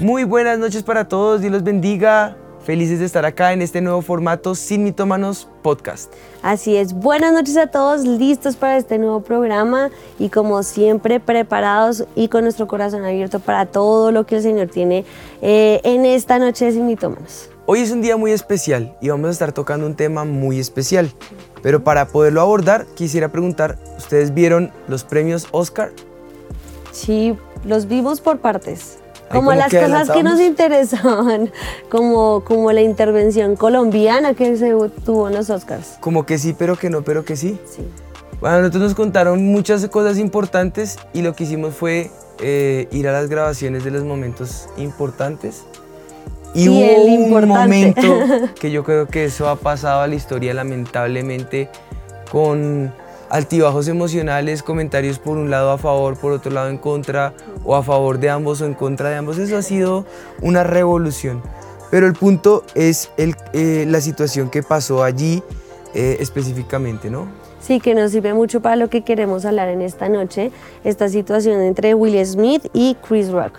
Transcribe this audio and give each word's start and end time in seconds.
Muy 0.00 0.24
buenas 0.24 0.58
noches 0.58 0.82
para 0.82 1.06
todos, 1.06 1.42
Dios 1.42 1.52
los 1.52 1.62
bendiga. 1.62 2.36
Felices 2.64 2.98
de 2.98 3.04
estar 3.04 3.24
acá 3.24 3.52
en 3.52 3.62
este 3.62 3.80
nuevo 3.80 4.02
formato 4.02 4.56
Sin 4.56 4.82
Mitómanos 4.82 5.48
Podcast. 5.62 6.12
Así 6.42 6.76
es, 6.76 6.92
buenas 6.92 7.32
noches 7.32 7.56
a 7.56 7.68
todos, 7.68 8.02
listos 8.02 8.56
para 8.56 8.76
este 8.78 8.98
nuevo 8.98 9.20
programa 9.20 9.90
y 10.18 10.30
como 10.30 10.64
siempre 10.64 11.20
preparados 11.20 12.04
y 12.16 12.26
con 12.26 12.42
nuestro 12.42 12.66
corazón 12.66 13.04
abierto 13.04 13.38
para 13.38 13.66
todo 13.66 14.10
lo 14.10 14.26
que 14.26 14.36
el 14.36 14.42
Señor 14.42 14.66
tiene 14.66 15.04
eh, 15.40 15.80
en 15.84 16.04
esta 16.04 16.40
noche 16.40 16.64
de 16.64 16.72
Sin 16.72 16.86
Mitómanos. 16.86 17.50
Hoy 17.68 17.80
es 17.80 17.90
un 17.90 18.00
día 18.00 18.16
muy 18.16 18.30
especial 18.30 18.96
y 19.00 19.08
vamos 19.08 19.26
a 19.26 19.30
estar 19.32 19.50
tocando 19.50 19.86
un 19.86 19.96
tema 19.96 20.24
muy 20.24 20.60
especial. 20.60 21.10
Pero 21.62 21.82
para 21.82 22.06
poderlo 22.06 22.40
abordar, 22.40 22.86
quisiera 22.94 23.32
preguntar, 23.32 23.76
¿ustedes 23.98 24.32
vieron 24.32 24.70
los 24.86 25.02
premios 25.02 25.48
Oscar? 25.50 25.90
Sí, 26.92 27.36
los 27.64 27.88
vimos 27.88 28.20
por 28.20 28.38
partes. 28.38 28.98
Como 29.32 29.52
las 29.52 29.72
que 29.72 29.80
cosas 29.80 30.08
que 30.10 30.22
nos 30.22 30.38
interesaban, 30.38 31.50
como, 31.90 32.44
como 32.44 32.70
la 32.70 32.82
intervención 32.82 33.56
colombiana 33.56 34.34
que 34.34 34.56
se 34.56 34.72
tuvo 35.04 35.26
en 35.26 35.34
los 35.34 35.50
Oscars. 35.50 35.96
Como 35.98 36.24
que 36.24 36.38
sí, 36.38 36.54
pero 36.56 36.76
que 36.76 36.88
no, 36.88 37.02
pero 37.02 37.24
que 37.24 37.34
sí. 37.34 37.58
Sí. 37.68 37.82
Bueno, 38.40 38.58
nosotros 38.58 38.82
nos 38.84 38.94
contaron 38.94 39.44
muchas 39.44 39.84
cosas 39.88 40.18
importantes 40.18 41.00
y 41.12 41.22
lo 41.22 41.34
que 41.34 41.42
hicimos 41.42 41.74
fue 41.74 42.12
eh, 42.38 42.86
ir 42.92 43.08
a 43.08 43.12
las 43.12 43.28
grabaciones 43.28 43.82
de 43.82 43.90
los 43.90 44.04
momentos 44.04 44.68
importantes. 44.76 45.64
Y 46.56 46.68
hubo 46.68 46.80
el 46.80 47.42
un 47.42 47.48
momento 47.48 48.18
que 48.60 48.70
yo 48.70 48.82
creo 48.84 49.06
que 49.06 49.24
eso 49.24 49.48
ha 49.48 49.56
pasado 49.56 50.00
a 50.02 50.06
la 50.06 50.14
historia 50.14 50.54
lamentablemente 50.54 51.68
con 52.30 52.92
altibajos 53.28 53.88
emocionales, 53.88 54.62
comentarios 54.62 55.18
por 55.18 55.36
un 55.36 55.50
lado 55.50 55.70
a 55.72 55.78
favor, 55.78 56.16
por 56.16 56.32
otro 56.32 56.52
lado 56.52 56.68
en 56.68 56.78
contra, 56.78 57.34
o 57.64 57.74
a 57.74 57.82
favor 57.82 58.18
de 58.18 58.30
ambos 58.30 58.60
o 58.60 58.66
en 58.66 58.74
contra 58.74 59.10
de 59.10 59.16
ambos. 59.16 59.38
Eso 59.38 59.56
ha 59.56 59.62
sido 59.62 60.06
una 60.42 60.62
revolución. 60.64 61.42
Pero 61.90 62.06
el 62.06 62.14
punto 62.14 62.64
es 62.74 63.10
el- 63.16 63.34
eh, 63.52 63.84
la 63.88 64.00
situación 64.00 64.50
que 64.50 64.62
pasó 64.62 65.02
allí 65.04 65.42
eh, 65.94 66.18
específicamente, 66.20 67.10
¿no? 67.10 67.26
Sí, 67.58 67.80
que 67.80 67.94
nos 67.94 68.12
sirve 68.12 68.34
mucho 68.34 68.60
para 68.60 68.76
lo 68.76 68.88
que 68.90 69.02
queremos 69.02 69.44
hablar 69.44 69.68
en 69.70 69.80
esta 69.82 70.08
noche, 70.08 70.52
esta 70.84 71.08
situación 71.08 71.60
entre 71.62 71.94
Will 71.94 72.24
Smith 72.26 72.66
y 72.74 72.96
Chris 73.08 73.30
Rock. 73.30 73.58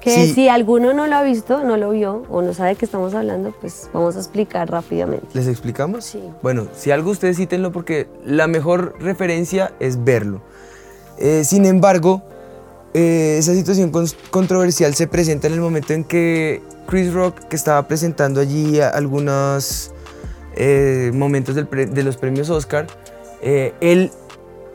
Que 0.00 0.26
Sí. 0.26 0.32
si 0.34 0.48
alguno 0.48 0.94
no 0.94 1.06
lo 1.06 1.16
ha 1.16 1.22
visto, 1.22 1.62
no 1.62 1.76
lo 1.76 1.90
vio 1.90 2.22
o 2.30 2.40
no 2.40 2.54
sabe 2.54 2.70
de 2.70 2.76
qué 2.76 2.86
estamos 2.86 3.12
hablando, 3.14 3.52
pues 3.60 3.90
vamos 3.92 4.16
a 4.16 4.18
explicar 4.18 4.70
rápidamente. 4.70 5.26
¿Les 5.34 5.46
explicamos? 5.46 6.04
Sí. 6.04 6.22
Bueno, 6.42 6.68
si 6.74 6.90
algo 6.90 7.10
ustedes 7.10 7.36
cítenlo 7.36 7.70
porque 7.70 8.08
la 8.24 8.46
mejor 8.46 8.94
referencia 9.00 9.72
es 9.78 10.02
verlo. 10.02 10.40
Eh, 11.18 11.44
sin 11.44 11.66
embargo, 11.66 12.22
eh, 12.94 13.36
esa 13.38 13.54
situación 13.54 13.92
controversial 14.30 14.94
se 14.94 15.06
presenta 15.06 15.48
en 15.48 15.52
el 15.52 15.60
momento 15.60 15.92
en 15.92 16.04
que 16.04 16.62
Chris 16.86 17.12
Rock, 17.12 17.38
que 17.48 17.56
estaba 17.56 17.86
presentando 17.86 18.40
allí 18.40 18.80
algunos 18.80 19.92
eh, 20.56 21.10
momentos 21.14 21.54
del 21.54 21.68
de 21.92 22.02
los 22.02 22.16
premios 22.16 22.48
Oscar, 22.48 22.86
él 23.42 24.10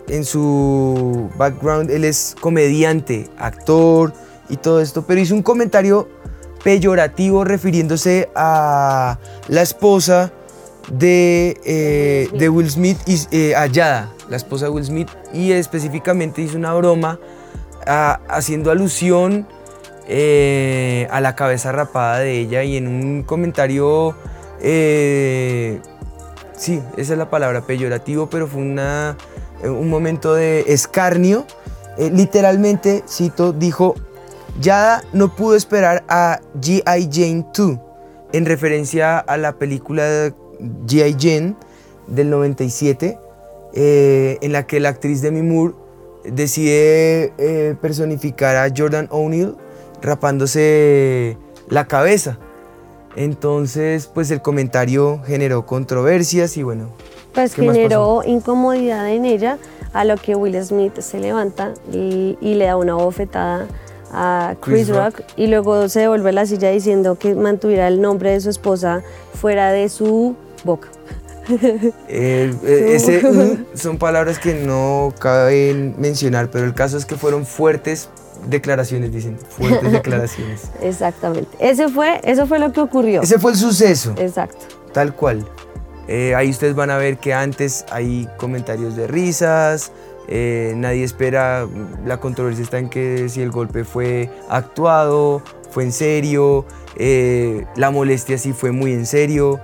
en 0.08 0.24
su 0.24 1.30
background, 1.36 1.90
él 1.90 2.04
es 2.06 2.36
comediante, 2.40 3.28
actor 3.38 4.14
y 4.50 4.58
todo 4.58 4.82
esto, 4.82 5.06
pero 5.06 5.22
hizo 5.22 5.36
un 5.36 5.44
comentario 5.44 6.08
peyorativo 6.64 7.44
refiriéndose 7.44 8.30
a 8.36 9.20
la 9.48 9.62
esposa 9.62 10.32
de, 10.92 11.60
eh, 11.64 12.30
de 12.38 12.50
Will 12.50 12.70
Smith, 12.70 12.98
y, 13.06 13.20
eh, 13.32 13.54
la 14.30 14.36
esposa 14.36 14.66
de 14.66 14.72
Will 14.72 14.86
Smith, 14.86 15.10
y 15.34 15.52
específicamente 15.52 16.42
hizo 16.42 16.58
una 16.58 16.74
broma 16.74 17.20
haciendo 18.28 18.72
alusión 18.72 19.48
eh, 20.08 21.08
a 21.12 21.22
la 21.22 21.36
cabeza 21.36 21.72
rapada 21.72 22.20
de 22.20 22.40
ella 22.40 22.64
y 22.64 22.78
en 22.78 22.88
un 22.88 23.24
comentario, 23.24 24.16
eh, 24.60 25.80
sí, 26.58 26.82
esa 26.98 27.14
es 27.14 27.20
la 27.20 27.30
palabra, 27.30 27.62
peyorativo, 27.62 28.28
pero 28.30 28.48
fue 28.48 28.62
una, 28.62 29.18
un 29.64 29.90
momento 29.90 30.34
de 30.34 30.66
escarnio. 30.68 31.46
Literalmente, 31.98 33.04
cito, 33.08 33.54
dijo, 33.54 33.96
Yada 34.60 35.04
no 35.12 35.36
pudo 35.36 35.56
esperar 35.56 36.06
a 36.08 36.40
G.I. 36.62 37.10
Jane 37.12 37.46
2, 37.56 37.78
en 38.32 38.46
referencia 38.46 39.18
a 39.20 39.38
la 39.38 39.58
película 39.58 40.34
G.I. 40.88 41.16
Jane 41.20 41.56
del 42.08 42.30
97, 42.30 43.20
eh, 43.74 44.38
en 44.42 44.52
la 44.54 44.66
que 44.66 44.80
la 44.80 44.90
actriz 44.90 45.22
Demi 45.22 45.42
Moore 45.42 45.74
decide 46.24 47.34
eh, 47.38 47.76
personificar 47.82 48.56
a 48.56 48.74
Jordan 48.76 49.08
O'Neill 49.12 49.56
rapándose 50.02 51.38
la 51.68 51.88
cabeza. 51.88 52.40
Entonces, 53.18 54.08
pues 54.08 54.32
el 54.32 54.42
comentario 54.42 55.22
generó 55.26 55.66
controversias 55.66 56.56
y 56.58 56.64
bueno, 56.64 56.90
Pues 57.34 57.56
¿Qué 57.56 57.62
más 57.62 57.76
generó 57.76 58.24
incomodidad 58.26 59.10
en 59.10 59.26
ella, 59.26 59.58
a 59.94 60.04
lo 60.06 60.18
que 60.18 60.36
Will 60.36 60.62
Smith 60.64 61.00
se 61.00 61.20
levanta 61.20 61.74
y, 61.92 62.38
y 62.42 62.56
le 62.56 62.66
da 62.66 62.78
una 62.78 62.96
bofetada 62.96 63.68
a 64.16 64.56
Chris, 64.62 64.86
Chris 64.86 64.90
Rock. 64.90 65.18
Rock. 65.20 65.28
y 65.36 65.48
luego 65.48 65.90
se 65.90 66.02
devuelve 66.02 66.30
a 66.30 66.34
la 66.34 66.46
silla 66.46 66.70
diciendo 66.72 67.16
que 67.20 67.36
mantuviera 67.36 67.88
el 67.88 68.02
nombre 68.02 68.32
de 68.32 68.40
su 68.40 68.50
esposa 68.50 69.04
fuera 69.34 69.72
de 69.72 69.90
su 69.90 70.36
boca. 70.64 70.90
Eh, 72.08 72.52
eh, 72.64 72.96
ese, 72.96 73.22
mm, 73.22 73.78
son 73.78 74.00
palabras 74.00 74.40
que 74.40 74.56
no 74.56 75.14
caben 75.20 75.94
mencionar, 76.00 76.50
pero 76.50 76.66
el 76.66 76.74
caso 76.74 76.98
es 76.98 77.06
que 77.06 77.16
fueron 77.18 77.46
fuertes 77.46 78.10
declaraciones, 78.50 79.12
dicen, 79.12 79.38
fuertes 79.38 79.92
declaraciones. 79.92 80.64
Exactamente. 80.82 81.56
Ese 81.60 81.88
fue, 81.90 82.20
eso 82.24 82.48
fue 82.48 82.58
lo 82.58 82.72
que 82.72 82.82
ocurrió. 82.82 83.22
Ese 83.22 83.38
fue 83.38 83.52
el 83.52 83.58
suceso, 83.58 84.16
Exacto. 84.18 84.66
tal 84.92 85.16
cual. 85.16 85.46
Eh, 86.08 86.36
ahí 86.36 86.50
ustedes 86.50 86.76
van 86.76 86.92
a 86.92 86.98
ver 86.98 87.18
que 87.18 87.34
antes 87.34 87.86
hay 87.90 88.28
comentarios 88.38 88.96
de 88.96 89.08
risas, 89.08 89.92
eh, 90.28 90.74
nadie 90.76 91.04
espera, 91.04 91.68
la 92.06 92.20
controversia 92.20 92.64
está 92.64 92.80
en 92.80 92.90
que 92.90 93.30
si 93.30 93.42
el 93.42 93.52
golpe 93.52 93.84
fue 93.84 94.30
actuado, 94.50 95.42
fue 95.72 95.84
en 95.84 95.92
serio, 95.92 96.66
eh, 96.96 97.66
la 97.76 97.92
molestia 97.92 98.38
sí 98.38 98.54
fue 98.54 98.72
muy 98.72 98.94
en 98.94 99.06
serio, 99.06 99.60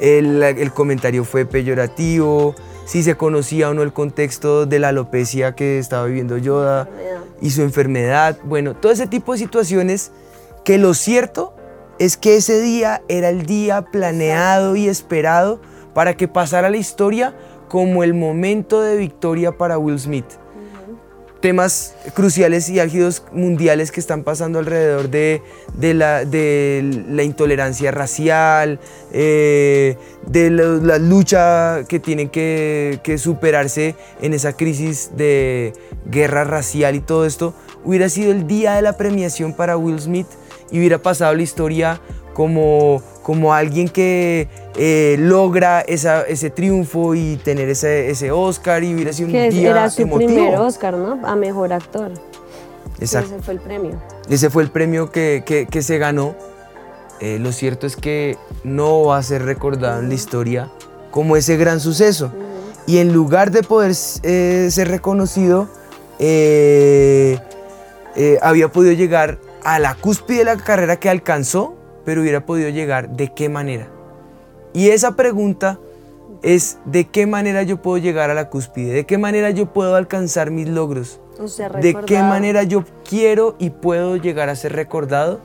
el, 0.00 0.42
el 0.42 0.72
comentario 0.72 1.24
fue 1.24 1.44
peyorativo, 1.46 2.54
si 2.84 3.02
se 3.02 3.16
conocía 3.16 3.70
o 3.70 3.74
no 3.74 3.82
el 3.82 3.92
contexto 3.92 4.66
de 4.66 4.78
la 4.78 4.88
alopecia 4.88 5.54
que 5.54 5.78
estaba 5.78 6.06
viviendo 6.06 6.36
Yoda 6.36 6.88
y 7.40 7.50
su 7.50 7.62
enfermedad, 7.62 8.38
bueno, 8.44 8.74
todo 8.74 8.92
ese 8.92 9.06
tipo 9.06 9.32
de 9.32 9.38
situaciones 9.38 10.10
que 10.64 10.78
lo 10.78 10.94
cierto 10.94 11.54
es 11.98 12.16
que 12.16 12.36
ese 12.36 12.60
día 12.60 13.02
era 13.08 13.28
el 13.28 13.46
día 13.46 13.82
planeado 13.82 14.76
y 14.76 14.88
esperado 14.88 15.60
para 15.94 16.14
que 16.14 16.28
pasara 16.28 16.70
la 16.70 16.76
historia 16.76 17.34
como 17.72 18.04
el 18.04 18.12
momento 18.12 18.82
de 18.82 18.98
victoria 18.98 19.56
para 19.56 19.78
Will 19.78 19.98
Smith. 19.98 20.26
Temas 21.40 21.94
cruciales 22.12 22.68
y 22.68 22.80
álgidos 22.80 23.24
mundiales 23.32 23.90
que 23.90 23.98
están 23.98 24.24
pasando 24.24 24.58
alrededor 24.58 25.08
de, 25.08 25.40
la, 25.80 27.22
intolerancia 27.22 27.90
racial, 27.90 28.78
eh, 29.10 29.96
de 30.26 30.50
la, 30.50 30.64
la 30.64 30.98
lucha 30.98 31.84
que 31.88 31.98
tienen 31.98 32.28
que, 32.28 33.00
que 33.02 33.16
superarse 33.16 33.96
en 34.20 34.34
esa 34.34 34.52
crisis 34.52 35.12
de 35.16 35.72
guerra 36.04 36.44
racial 36.44 36.94
y 36.94 37.00
todo 37.00 37.24
esto, 37.24 37.54
hubiera 37.86 38.10
sido 38.10 38.32
el 38.32 38.46
día 38.46 38.74
de 38.74 38.82
la 38.82 38.98
premiación 38.98 39.54
para 39.54 39.78
Will 39.78 39.98
Smith 39.98 40.28
y 40.70 40.78
hubiera 40.78 40.98
pasado 40.98 41.34
la 41.34 41.42
historia 41.42 42.02
como, 42.34 43.02
como 43.22 43.54
alguien 43.54 43.88
que 43.88 44.48
eh, 44.76 45.16
logra 45.18 45.80
esa- 45.82 46.22
ese 46.22 46.50
triunfo 46.50 47.14
y 47.14 47.36
tener 47.36 47.68
ese, 47.68 48.10
ese 48.10 48.30
Oscar 48.30 48.82
y 48.82 48.94
hubiera 48.94 49.12
sido 49.12 49.26
un 49.28 49.32
Que 49.32 49.48
es- 49.48 49.54
día 49.54 49.70
era 49.70 49.90
su 49.90 50.02
emotivo. 50.02 50.28
primer 50.32 50.56
Oscar, 50.58 50.94
¿no? 50.94 51.20
A 51.26 51.36
mejor 51.36 51.72
actor. 51.72 52.10
Exacto. 53.00 53.34
Ese 53.34 53.42
fue 53.44 53.54
el 53.54 53.60
premio. 53.60 54.02
Ese 54.28 54.50
fue 54.50 54.62
el 54.62 54.70
premio 54.70 55.10
que, 55.12 55.42
que- 55.46 55.66
que 55.66 55.82
se 55.82 55.98
ganó. 55.98 56.34
Eh, 57.20 57.38
lo 57.38 57.52
cierto 57.52 57.86
es 57.86 57.94
que 57.96 58.36
no 58.64 59.04
va 59.04 59.18
a 59.18 59.22
ser 59.22 59.44
recordado 59.44 60.00
en 60.00 60.08
la 60.08 60.14
historia 60.14 60.70
como 61.10 61.36
ese 61.36 61.56
gran 61.56 61.78
suceso. 61.80 62.32
Y 62.86 62.98
en 62.98 63.12
lugar 63.12 63.50
de 63.52 63.62
poder 63.62 63.92
eh, 64.24 64.68
ser 64.70 64.88
reconocido, 64.88 65.68
había 68.40 68.68
podido 68.72 68.92
llegar 68.92 69.38
a 69.64 69.78
la 69.78 69.94
cúspide 69.94 70.38
de 70.38 70.44
la 70.44 70.56
carrera 70.56 70.96
que 70.96 71.08
alcanzó, 71.08 71.76
pero 72.04 72.22
hubiera 72.22 72.46
podido 72.46 72.68
llegar 72.70 73.10
de 73.10 73.32
qué 73.32 73.48
manera. 73.48 73.88
Y 74.72 74.88
esa 74.90 75.16
pregunta 75.16 75.78
es 76.42 76.78
de 76.84 77.06
qué 77.06 77.26
manera 77.26 77.62
yo 77.62 77.80
puedo 77.80 77.98
llegar 77.98 78.30
a 78.30 78.34
la 78.34 78.48
cúspide, 78.48 78.92
de 78.92 79.04
qué 79.04 79.18
manera 79.18 79.50
yo 79.50 79.72
puedo 79.72 79.94
alcanzar 79.94 80.50
mis 80.50 80.68
logros, 80.68 81.20
O 81.38 81.48
sea, 81.48 81.68
de 81.68 81.94
qué 82.06 82.20
manera 82.20 82.62
yo 82.64 82.84
quiero 83.08 83.54
y 83.58 83.70
puedo 83.70 84.16
llegar 84.16 84.48
a 84.48 84.56
ser 84.56 84.72
recordado. 84.72 85.40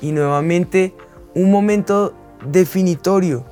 Y 0.00 0.12
nuevamente 0.12 0.94
un 1.34 1.50
momento 1.50 2.14
definitorio, 2.46 3.44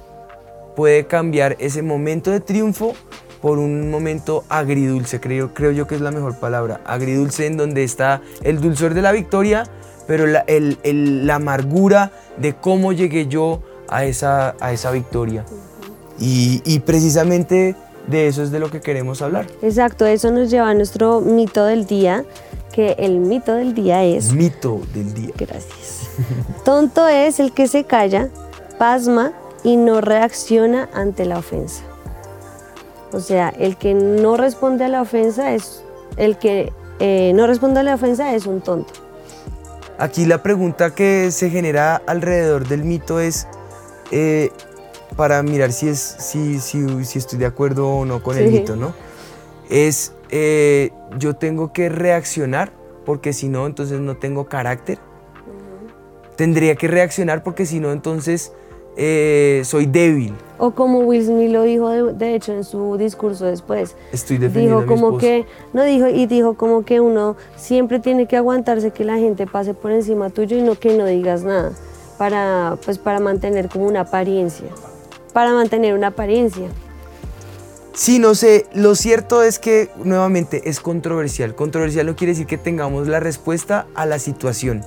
puede 0.75 1.07
cambiar 1.07 1.57
ese 1.59 1.83
momento 1.83 2.31
de 2.31 2.41
triunfo 2.41 2.95
por 3.43 3.59
un 3.59 3.91
momento 3.91 4.45
agridulce, 4.49 5.21
creo, 5.21 5.55
creo 5.55 5.71
yo 5.71 5.87
que 5.87 5.95
es 5.95 6.01
la 6.01 6.11
mejor 6.11 6.39
palabra, 6.39 6.81
agridulce 6.85 7.47
en 7.47 7.57
donde 7.57 7.85
está 7.85 8.23
el 8.43 8.61
dulzor 8.61 8.95
de 8.95 9.03
la 9.03 9.13
victoria, 9.13 9.65
pero 10.09 10.27
la, 10.27 10.41
el- 10.49 10.79
el- 10.83 11.25
la 11.29 11.37
amargura 11.37 12.11
de 12.37 12.55
cómo 12.57 12.93
llegué 12.93 13.29
yo 13.29 13.63
a 13.89 14.05
esa, 14.05 14.57
a 14.59 14.73
esa 14.73 14.91
victoria. 14.91 15.45
Y, 16.19 16.61
y 16.65 16.81
precisamente 16.81 17.77
de 18.09 18.27
eso 18.27 18.43
es 18.43 18.51
de 18.51 18.59
lo 18.59 18.71
que 18.71 18.81
queremos 18.81 19.23
hablar. 19.23 19.47
Exacto, 19.63 20.05
eso 20.07 20.33
nos 20.33 20.51
lleva 20.51 20.71
a 20.71 20.75
nuestro 20.75 21.21
mito 21.21 21.65
del 21.65 21.87
día, 21.87 22.25
que 22.73 22.97
el 22.99 23.19
mito 23.21 23.55
del 23.55 23.75
día 23.75 24.03
es... 24.03 24.33
Mito 24.33 24.81
del 24.95 25.15
día. 25.15 25.31
Gracias. 25.39 26.09
Tonto 26.65 27.07
es 27.07 27.39
el 27.39 27.53
que 27.53 27.69
se 27.69 27.85
calla, 27.85 28.31
pasma 28.79 29.33
y 29.63 29.77
no 29.77 30.01
reacciona 30.01 30.89
ante 30.95 31.25
la 31.27 31.39
ofensa. 31.39 31.83
O 33.13 33.21
sea, 33.21 33.51
el 33.51 33.77
que 33.77 33.95
no 33.95 34.37
responde 34.37 34.85
a 34.85 34.89
la 34.89 35.03
ofensa 35.03 35.55
es 35.55 35.83
el 36.17 36.37
que 36.39 36.73
eh, 37.01 37.33
no 37.35 37.47
responde 37.47 37.81
a 37.81 37.83
la 37.83 37.95
ofensa 37.95 38.35
es 38.35 38.47
un 38.47 38.61
tonto. 38.61 38.93
Aquí 39.99 40.27
la 40.27 40.45
pregunta 40.45 40.95
que 40.95 41.33
se 41.33 41.51
genera 41.51 41.97
alrededor 42.07 42.69
del 42.69 42.85
mito 42.85 43.19
es, 43.19 43.49
eh, 44.13 44.51
para 45.17 45.43
mirar 45.43 45.73
si, 45.73 45.89
es, 45.89 45.99
si, 45.99 46.61
si, 46.61 47.05
si 47.05 47.19
estoy 47.19 47.41
de 47.41 47.47
acuerdo 47.47 47.89
o 47.89 48.05
no 48.05 48.23
con 48.23 48.39
el 48.39 48.51
mito, 48.51 48.77
¿no? 48.77 48.95
Es, 49.69 50.13
eh, 50.31 50.93
yo 51.19 51.35
tengo 51.35 51.73
que 51.73 51.89
reaccionar 51.89 52.73
porque 53.05 53.33
si 53.33 53.49
no, 53.49 53.67
entonces 53.67 53.99
no 53.99 54.17
tengo 54.17 54.47
carácter. 54.47 54.99
Tendría 56.37 56.77
que 56.77 56.87
reaccionar 56.87 57.43
porque 57.43 57.67
si 57.67 57.81
no, 57.81 57.91
entonces 57.91 58.53
eh, 58.97 59.63
soy 59.65 59.87
débil. 59.87 60.35
O 60.59 60.73
como 60.73 61.01
Will 61.01 61.25
Smith 61.25 61.51
lo 61.51 61.63
dijo 61.63 61.89
de, 61.89 62.13
de 62.15 62.35
hecho 62.35 62.53
en 62.53 62.65
su 62.65 62.97
discurso 62.97 63.47
después. 63.47 63.95
Estoy 64.13 64.39
defendiendo 64.39 64.83
Dijo 64.83 65.07
a 65.09 65.13
mi 65.13 65.19
que, 65.19 65.47
no 65.73 65.85
dijo, 65.85 66.09
y 66.09 66.27
dijo 66.27 66.55
como 66.55 66.85
que 66.85 67.01
uno 67.01 67.37
siempre 67.57 68.01
tiene 68.01 68.27
que 68.27 68.37
aguantarse 68.37 68.91
que 68.91 69.05
la 69.05 69.17
gente 69.19 69.47
pase 69.47 69.75
por 69.75 69.93
encima 69.93 70.31
tuyo 70.31 70.57
y 70.57 70.63
no 70.63 70.75
que 70.75 70.97
no 70.97 71.07
digas 71.07 71.45
nada. 71.45 71.73
Para, 72.19 72.77
pues 72.85 72.99
para 72.99 73.21
mantener 73.21 73.69
como 73.69 73.87
una 73.87 74.01
apariencia. 74.01 74.67
Para 75.33 75.53
mantener 75.53 75.95
una 75.95 76.09
apariencia. 76.09 76.69
Sí, 77.99 78.21
no 78.21 78.37
sé, 78.37 78.67
lo 78.75 78.95
cierto 78.95 79.43
es 79.43 79.59
que 79.59 79.91
nuevamente 80.05 80.71
es 80.71 80.79
controversial. 80.79 81.57
Controversial 81.57 82.07
no 82.07 82.15
quiere 82.15 82.31
decir 82.31 82.47
que 82.47 82.57
tengamos 82.57 83.09
la 83.09 83.19
respuesta 83.19 83.89
a 83.97 84.07
la 84.07 84.21
situación. 84.21 84.85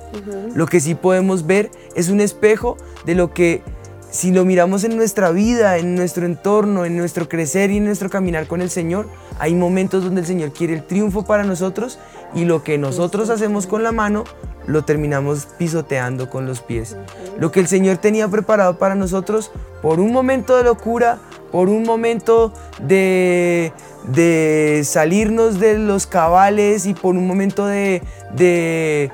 Lo 0.54 0.64
que 0.64 0.80
sí 0.80 0.94
podemos 0.94 1.46
ver 1.46 1.70
es 1.94 2.08
un 2.08 2.22
espejo 2.22 2.78
de 3.04 3.14
lo 3.14 3.34
que 3.34 3.62
si 4.12 4.30
lo 4.30 4.44
miramos 4.44 4.84
en 4.84 4.94
nuestra 4.94 5.30
vida, 5.30 5.78
en 5.78 5.94
nuestro 5.94 6.26
entorno, 6.26 6.84
en 6.84 6.98
nuestro 6.98 7.30
crecer 7.30 7.70
y 7.70 7.78
en 7.78 7.86
nuestro 7.86 8.10
caminar 8.10 8.46
con 8.46 8.60
el 8.60 8.68
Señor, 8.68 9.08
hay 9.38 9.54
momentos 9.54 10.04
donde 10.04 10.20
el 10.20 10.26
Señor 10.26 10.52
quiere 10.52 10.74
el 10.74 10.84
triunfo 10.84 11.24
para 11.24 11.44
nosotros 11.44 11.98
y 12.34 12.44
lo 12.44 12.62
que 12.62 12.76
nosotros 12.76 13.30
hacemos 13.30 13.66
con 13.66 13.82
la 13.82 13.90
mano 13.90 14.24
lo 14.66 14.84
terminamos 14.84 15.48
pisoteando 15.58 16.28
con 16.28 16.44
los 16.44 16.60
pies. 16.60 16.94
Lo 17.38 17.50
que 17.50 17.60
el 17.60 17.68
Señor 17.68 17.96
tenía 17.96 18.28
preparado 18.28 18.76
para 18.76 18.94
nosotros 18.94 19.50
por 19.80 19.98
un 19.98 20.12
momento 20.12 20.58
de 20.58 20.64
locura, 20.64 21.18
por 21.50 21.70
un 21.70 21.82
momento 21.82 22.52
de, 22.82 23.72
de 24.08 24.82
salirnos 24.84 25.58
de 25.58 25.78
los 25.78 26.06
cabales 26.06 26.84
y 26.84 26.92
por 26.92 27.16
un 27.16 27.26
momento 27.26 27.66
de, 27.66 28.02
de 28.36 29.10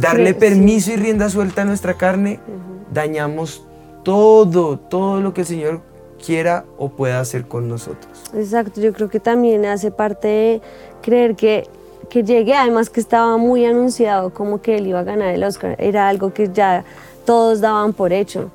darle 0.00 0.34
permiso 0.34 0.90
y 0.90 0.96
rienda 0.96 1.30
suelta 1.30 1.62
a 1.62 1.64
nuestra 1.64 1.94
carne, 1.94 2.40
dañamos 2.92 3.64
todo, 4.02 4.78
todo 4.78 5.20
lo 5.20 5.34
que 5.34 5.42
el 5.42 5.46
Señor 5.46 5.80
quiera 6.24 6.64
o 6.78 6.88
pueda 6.88 7.20
hacer 7.20 7.46
con 7.46 7.68
nosotros. 7.68 8.22
Exacto, 8.34 8.80
yo 8.80 8.92
creo 8.92 9.08
que 9.08 9.20
también 9.20 9.66
hace 9.66 9.90
parte 9.90 10.28
de 10.28 10.62
creer 11.02 11.34
que, 11.34 11.68
que 12.08 12.22
llegue, 12.22 12.54
además 12.54 12.90
que 12.90 13.00
estaba 13.00 13.36
muy 13.36 13.64
anunciado 13.64 14.30
como 14.30 14.62
que 14.62 14.76
él 14.76 14.86
iba 14.86 15.00
a 15.00 15.04
ganar 15.04 15.34
el 15.34 15.42
Oscar, 15.44 15.76
era 15.78 16.08
algo 16.08 16.32
que 16.32 16.50
ya 16.52 16.84
todos 17.24 17.60
daban 17.60 17.92
por 17.92 18.12
hecho 18.12 18.50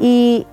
y 0.00 0.46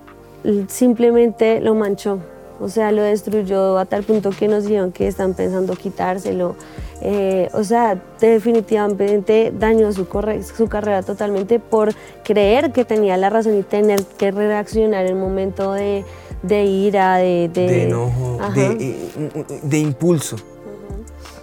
simplemente 0.68 1.60
lo 1.60 1.74
manchó, 1.74 2.20
o 2.60 2.68
sea, 2.68 2.92
lo 2.92 3.02
destruyó 3.02 3.78
a 3.78 3.84
tal 3.84 4.02
punto 4.02 4.30
que 4.30 4.48
nos 4.48 4.64
dijeron 4.64 4.92
que 4.92 5.06
están 5.06 5.34
pensando 5.34 5.74
quitárselo, 5.74 6.56
Eh, 7.02 7.48
o 7.54 7.64
sea, 7.64 7.98
definitivamente 8.20 9.52
dañó 9.58 9.90
su, 9.92 10.06
corre- 10.06 10.42
su 10.42 10.68
carrera 10.68 11.02
totalmente 11.02 11.58
por 11.58 11.94
creer 12.24 12.72
que 12.72 12.84
tenía 12.84 13.16
la 13.16 13.30
razón 13.30 13.56
y 13.58 13.62
tener 13.62 14.04
que 14.04 14.30
reaccionar 14.30 15.06
en 15.06 15.18
momento 15.18 15.72
de, 15.72 16.04
de 16.42 16.64
ira, 16.64 17.16
de, 17.16 17.48
de, 17.52 17.66
de 17.66 17.82
enojo, 17.84 18.38
de, 18.54 18.98
eh, 19.72 19.78
impulso. 19.78 20.36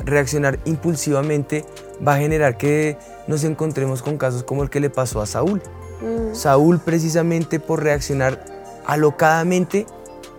Reaccionar 0.06 0.60
impulsivamente 0.66 1.66
va 2.08 2.14
a 2.14 2.18
generar 2.18 2.58
que 2.58 2.98
nos 3.26 3.44
encontremos 3.44 4.04
con 4.04 4.18
casos 4.18 4.44
como 4.44 4.62
el 4.64 4.70
que 4.70 4.80
le 4.80 4.90
pasó 4.92 5.22
a 5.22 5.26
Saúl. 5.26 5.62
Mm, 6.02 6.36
Saúl 6.36 6.80
precisamente 6.80 7.60
por 7.60 7.82
reaccionar 7.82 8.46
alocadamente, 8.86 9.88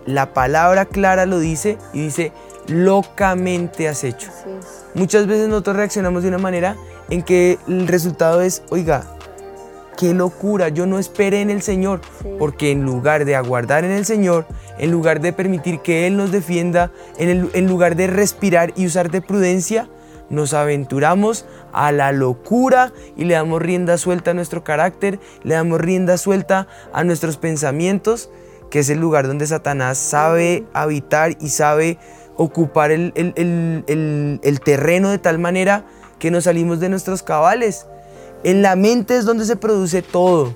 la 0.05 0.33
palabra 0.33 0.85
clara 0.85 1.25
lo 1.25 1.39
dice 1.39 1.77
y 1.93 2.03
dice, 2.05 2.31
locamente 2.69 3.87
has 3.87 4.03
hecho. 4.03 4.29
Muchas 4.93 5.27
veces 5.27 5.47
nosotros 5.47 5.75
reaccionamos 5.75 6.23
de 6.23 6.29
una 6.29 6.37
manera 6.37 6.75
en 7.09 7.21
que 7.23 7.57
el 7.67 7.87
resultado 7.87 8.41
es, 8.41 8.63
oiga, 8.69 9.03
qué 9.97 10.13
locura, 10.13 10.69
yo 10.69 10.85
no 10.85 10.97
esperé 10.99 11.41
en 11.41 11.49
el 11.49 11.61
Señor, 11.61 12.01
Sí. 12.21 12.29
porque 12.39 12.71
en 12.71 12.83
lugar 12.83 13.25
de 13.25 13.35
aguardar 13.35 13.83
en 13.83 13.91
el 13.91 14.05
Señor, 14.05 14.45
en 14.77 14.91
lugar 14.91 15.19
de 15.19 15.33
permitir 15.33 15.79
que 15.81 16.07
Él 16.07 16.15
nos 16.15 16.31
defienda, 16.31 16.91
en, 17.17 17.29
el- 17.29 17.49
en 17.53 17.67
lugar 17.67 17.95
de 17.95 18.07
respirar 18.07 18.71
y 18.75 18.85
usar 18.85 19.11
de 19.11 19.21
prudencia, 19.21 19.89
nos 20.29 20.53
aventuramos 20.53 21.45
a 21.73 21.91
la 21.91 22.11
locura 22.11 22.93
y 23.17 23.25
le 23.25 23.33
damos 23.33 23.61
rienda 23.61 23.97
suelta 23.97 24.31
a 24.31 24.33
nuestro 24.35 24.63
carácter, 24.63 25.19
le 25.43 25.55
damos 25.55 25.81
rienda 25.81 26.17
suelta 26.17 26.67
a 26.93 27.03
nuestros 27.03 27.37
pensamientos, 27.37 28.29
que 28.69 28.79
es 28.79 28.89
el 28.91 28.99
lugar 28.99 29.25
donde 29.27 29.47
Satanás 29.47 29.97
sabe 29.97 30.63
habitar 30.73 31.35
y 31.41 31.49
sabe 31.49 31.97
ocupar 32.39 32.91
el, 32.91 33.11
el- 33.15 33.33
el- 33.35 34.39
el- 34.43 34.59
terreno 34.61 35.09
de 35.09 35.17
tal 35.17 35.39
manera 35.39 35.83
que 36.19 36.31
nos 36.31 36.45
salimos 36.45 36.79
de 36.79 36.87
nuestros 36.89 37.21
cabales. 37.21 37.85
En 38.45 38.61
la 38.61 38.75
mente 38.77 39.17
es 39.17 39.25
donde 39.25 39.43
se 39.45 39.57
produce 39.57 40.01
todo. 40.01 40.55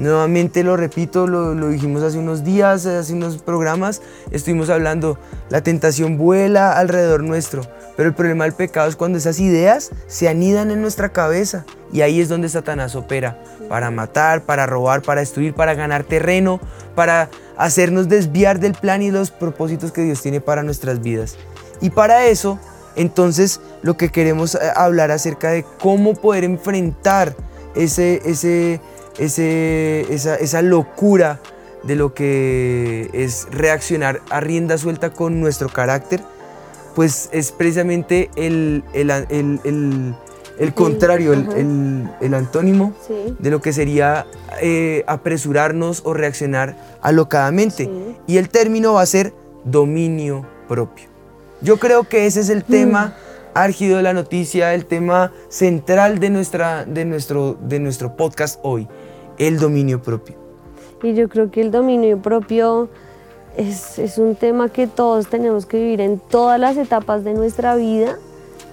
Nuevamente 0.00 0.64
lo 0.64 0.78
repito, 0.78 1.26
lo, 1.26 1.68
dijimos 1.68 2.02
hace 2.02 2.16
unos 2.16 2.42
días, 2.42 2.86
hace 2.86 3.12
unos 3.12 3.36
programas, 3.36 4.00
estuvimos 4.30 4.70
hablando, 4.70 5.18
la 5.50 5.62
tentación 5.62 6.16
vuela 6.16 6.72
alrededor 6.72 7.22
nuestro, 7.22 7.60
pero 7.98 8.08
el 8.08 8.14
problema 8.14 8.44
del 8.44 8.54
pecado 8.54 8.88
es 8.88 8.96
cuando 8.96 9.18
esas 9.18 9.38
ideas 9.40 9.90
se 10.06 10.30
anidan 10.30 10.70
en 10.70 10.80
nuestra 10.80 11.10
cabeza 11.10 11.66
y 11.92 12.00
ahí 12.00 12.18
es 12.18 12.30
donde 12.30 12.48
Satanás 12.48 12.96
opera, 12.96 13.42
para 13.68 13.90
matar, 13.90 14.46
para 14.46 14.64
robar, 14.64 15.02
para 15.02 15.20
destruir, 15.20 15.52
para 15.52 15.74
ganar 15.74 16.04
terreno, 16.04 16.60
para 16.94 17.28
hacernos 17.58 18.08
desviar 18.08 18.58
del 18.58 18.72
plan 18.72 19.02
y 19.02 19.10
los 19.10 19.30
propósitos 19.30 19.92
que 19.92 20.00
Dios 20.00 20.22
tiene 20.22 20.40
para 20.40 20.62
nuestras 20.62 21.02
vidas. 21.02 21.36
Y 21.82 21.90
para 21.90 22.24
eso, 22.24 22.58
entonces, 22.96 23.60
lo 23.82 23.98
que 23.98 24.08
queremos 24.08 24.54
eh, 24.54 24.60
hablar 24.74 25.10
acerca 25.10 25.50
de 25.50 25.66
cómo 25.78 26.14
poder 26.14 26.44
enfrentar 26.44 27.36
ese, 27.74 28.22
ese, 28.24 28.80
ese, 29.18 30.06
esa, 30.12 30.36
esa 30.36 30.62
locura 30.62 31.40
de 31.82 31.96
lo 31.96 32.12
que 32.14 33.08
es 33.12 33.46
reaccionar 33.50 34.20
a 34.30 34.40
rienda 34.40 34.76
suelta 34.78 35.10
con 35.10 35.40
nuestro 35.40 35.68
carácter, 35.68 36.20
pues 36.94 37.28
es 37.32 37.52
precisamente 37.52 38.30
el, 38.36 38.84
el, 38.92 39.10
el- 39.10 39.60
el- 39.64 40.14
el 40.58 40.74
contrario, 40.74 41.32
el, 41.32 42.34
antónimo 42.34 42.92
Sí. 43.06 43.34
de 43.38 43.50
lo 43.50 43.62
que 43.62 43.72
sería 43.72 44.26
eh, 44.60 45.04
apresurarnos 45.06 46.02
o 46.04 46.12
reaccionar 46.12 46.76
alocadamente. 47.00 47.84
Sí. 47.84 48.16
Y 48.26 48.36
el 48.36 48.50
término 48.50 48.92
va 48.92 49.00
a 49.00 49.06
ser 49.06 49.32
dominio 49.64 50.44
propio. 50.68 51.06
Yo 51.62 51.78
creo 51.78 52.04
que 52.04 52.26
ese 52.26 52.40
es 52.40 52.50
el 52.50 52.64
tema 52.64 53.14
álgido 53.54 53.96
de 53.96 54.02
la 54.02 54.12
noticia, 54.12 54.74
el 54.74 54.84
tema 54.84 55.32
central 55.48 56.18
de, 56.20 56.28
nuestra, 56.28 56.84
de, 56.84 57.06
nuestro, 57.06 57.56
de 57.62 57.78
nuestro 57.80 58.14
podcast 58.16 58.60
hoy, 58.62 58.86
el 59.40 59.58
dominio 59.58 60.02
propio. 60.02 60.36
Y 61.02 61.14
yo 61.14 61.28
creo 61.28 61.50
que 61.50 61.62
el 61.62 61.70
dominio 61.70 62.20
propio 62.20 62.90
es, 63.56 63.98
es 63.98 64.18
un 64.18 64.36
tema 64.36 64.68
que 64.68 64.86
todos 64.86 65.28
tenemos 65.28 65.64
que 65.64 65.78
vivir 65.78 66.00
en 66.02 66.18
todas 66.18 66.60
las 66.60 66.76
etapas 66.76 67.24
de 67.24 67.32
nuestra 67.32 67.74
vida, 67.74 68.18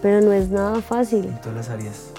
pero 0.01 0.21
no 0.21 0.33
es 0.33 0.49
nada 0.49 0.81
fácil. 0.81 1.25
En 1.25 1.41
todas 1.41 1.55
las 1.55 1.69
áreas. 1.69 2.11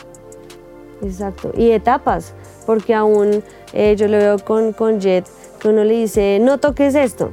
Exacto. 1.02 1.52
Y 1.56 1.70
etapas, 1.70 2.32
porque 2.66 2.94
aún 2.94 3.44
eh, 3.74 3.94
yo 3.96 4.08
lo 4.08 4.16
veo 4.16 4.38
con, 4.38 4.72
con 4.72 4.98
Jet, 4.98 5.26
que 5.60 5.68
uno 5.68 5.84
le 5.84 5.94
dice, 5.94 6.38
no 6.40 6.58
toques 6.58 6.94
esto. 6.94 7.30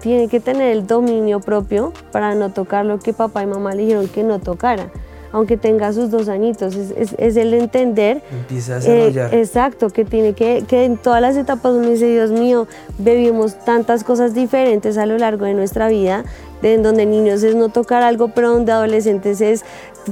Tiene 0.00 0.28
que 0.28 0.40
tener 0.40 0.72
el 0.72 0.86
dominio 0.86 1.40
propio 1.40 1.92
para 2.10 2.34
no 2.34 2.52
tocar 2.52 2.84
lo 2.84 2.98
que 2.98 3.12
papá 3.12 3.44
y 3.44 3.46
mamá 3.46 3.74
le 3.74 3.82
dijeron 3.82 4.08
que 4.08 4.24
no 4.24 4.40
tocara. 4.40 4.90
Aunque 5.32 5.56
tenga 5.56 5.92
sus 5.92 6.10
dos 6.10 6.28
añitos, 6.28 6.74
es, 6.74 6.90
es- 6.96 7.14
es 7.18 7.36
el 7.36 7.52
entender. 7.54 8.22
Empieza 8.30 8.74
a 8.74 8.76
eh, 8.78 8.80
desarrollar. 8.80 9.34
exacto, 9.34 9.90
que 9.90 10.04
tiene 10.04 10.32
que, 10.34 10.64
que 10.66 10.84
en 10.84 10.96
todas 10.96 11.20
las 11.20 11.36
etapas 11.36 11.72
uno 11.74 11.88
dice, 11.90 12.06
Dios 12.06 12.30
mío, 12.30 12.66
vivimos 12.98 13.58
tantas 13.64 14.04
cosas 14.04 14.34
diferentes 14.34 14.96
a 14.98 15.06
lo 15.06 15.18
largo 15.18 15.44
de 15.44 15.54
nuestra 15.54 15.88
vida, 15.88 16.24
de 16.62 16.74
en 16.74 16.82
donde 16.82 17.06
niños 17.06 17.42
es 17.42 17.54
no 17.54 17.68
tocar 17.68 18.02
algo, 18.02 18.28
pero 18.28 18.50
donde 18.52 18.72
adolescentes 18.72 19.40
es 19.40 19.64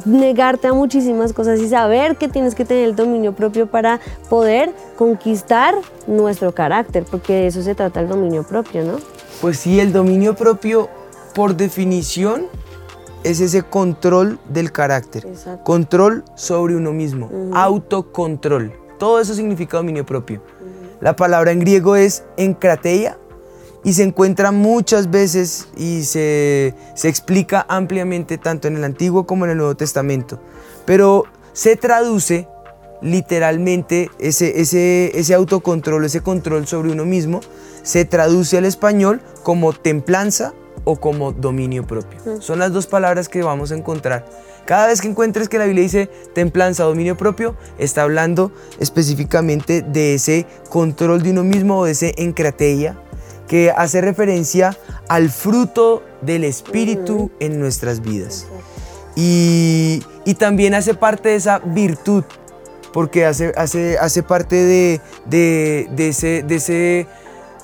negarte 0.05 0.69
a 0.69 0.75
muchísimas 0.75 1.33
cosas 1.33 1.59
y 1.61 1.69
saber 1.69 2.17
que 2.17 2.29
tienes 2.29 2.55
que 2.55 2.65
tener 2.65 2.85
el 2.89 2.95
dominio 2.97 3.33
propio 3.33 3.67
para 3.67 3.99
poder 4.29 4.71
conquistar 4.97 5.75
nuestro 6.07 6.53
carácter, 6.53 7.05
porque 7.11 7.33
de 7.33 7.47
eso 7.49 7.63
se 7.63 7.75
trata 7.75 8.01
el 8.01 8.09
dominio 8.09 8.43
propio, 8.45 8.85
¿no? 8.85 8.99
Pues 9.41 9.59
sí, 9.59 9.81
el 9.81 9.93
dominio 9.93 10.35
propio, 10.35 10.89
por 11.35 11.57
definición, 11.57 12.45
es 13.31 13.41
ese 13.41 13.63
control 13.63 14.39
del 14.49 14.73
carácter. 14.73 15.27
Exacto. 15.27 15.65
Control 15.65 16.25
sobre 16.35 16.77
uno 16.77 16.93
mismo. 16.93 17.31
Autocontrol. 17.55 18.73
Todo 18.99 19.21
eso 19.21 19.35
significa 19.35 19.77
dominio 19.77 20.07
propio. 20.07 20.43
La 21.01 21.17
palabra 21.17 21.53
en 21.53 21.61
griego 21.61 21.97
es 21.97 22.25
enkrateia 22.37 23.19
y 23.85 23.93
se 23.93 24.03
encuentra 24.03 24.51
muchas 24.53 25.11
veces 25.11 25.69
y 25.77 26.03
se, 26.05 26.75
se 26.95 27.09
explica 27.09 27.67
ampliamente 27.69 28.39
tanto 28.39 28.69
en 28.69 28.77
el 28.77 28.85
Antiguo 28.85 29.27
como 29.27 29.45
en 29.45 29.53
el 29.53 29.59
Nuevo 29.59 29.77
Testamento. 29.77 30.41
Pero 30.87 31.25
se 31.53 31.77
traduce 31.77 32.49
literalmente 33.03 34.11
ese, 34.19 34.61
ese, 34.61 35.13
ese 35.19 35.35
autocontrol, 35.35 36.05
ese 36.05 36.23
control 36.23 36.67
sobre 36.67 36.91
uno 36.91 37.05
mismo, 37.05 37.41
se 37.83 38.05
traduce 38.05 38.59
al 38.59 38.65
español 38.65 39.21
como 39.43 39.73
templanza 39.73 40.55
o 40.87 40.97
como 40.97 41.33
dominio 41.33 41.87
propio. 41.87 42.19
Son 42.41 42.59
las 42.59 42.73
dos 42.73 42.87
palabras 42.87 43.29
que 43.29 43.43
vamos 43.43 43.73
a 43.73 43.75
encontrar. 43.77 44.25
Cada 44.65 44.87
vez 44.87 45.01
que 45.01 45.09
encuentres 45.09 45.49
que 45.49 45.59
la 45.59 45.65
Biblia 45.67 45.83
dice 45.83 46.09
templanza 46.35 46.85
dominio 46.85 47.17
propio, 47.17 47.55
está 47.79 48.03
hablando 48.03 48.51
específicamente 48.81 49.83
de 49.83 50.15
ese 50.15 50.47
control 50.71 51.23
de 51.23 51.31
uno 51.33 51.45
mismo 51.45 51.79
o 51.79 51.85
de 51.85 51.93
ese 51.93 52.15
encrateia 52.17 52.97
que 53.47 53.71
hace 53.71 54.01
referencia 54.01 54.77
al 55.09 55.31
fruto 55.31 56.03
del 56.23 56.43
Espíritu 56.45 57.31
en 57.39 57.61
nuestras 57.61 58.01
vidas. 58.01 58.47
Y, 59.15 60.03
y 60.25 60.35
también 60.35 60.75
hace 60.75 60.95
parte 60.95 61.29
de 61.31 61.37
esa 61.37 61.61
virtud, 61.61 62.25
porque 62.93 63.25
hace, 63.25 63.53
hace, 63.57 63.99
hace 63.99 64.23
parte 64.23 64.57
de, 64.57 65.01
de- 65.27 65.89
de 65.95 66.09
ese, 66.09 66.43
de, 66.43 66.55
ese, 66.57 67.07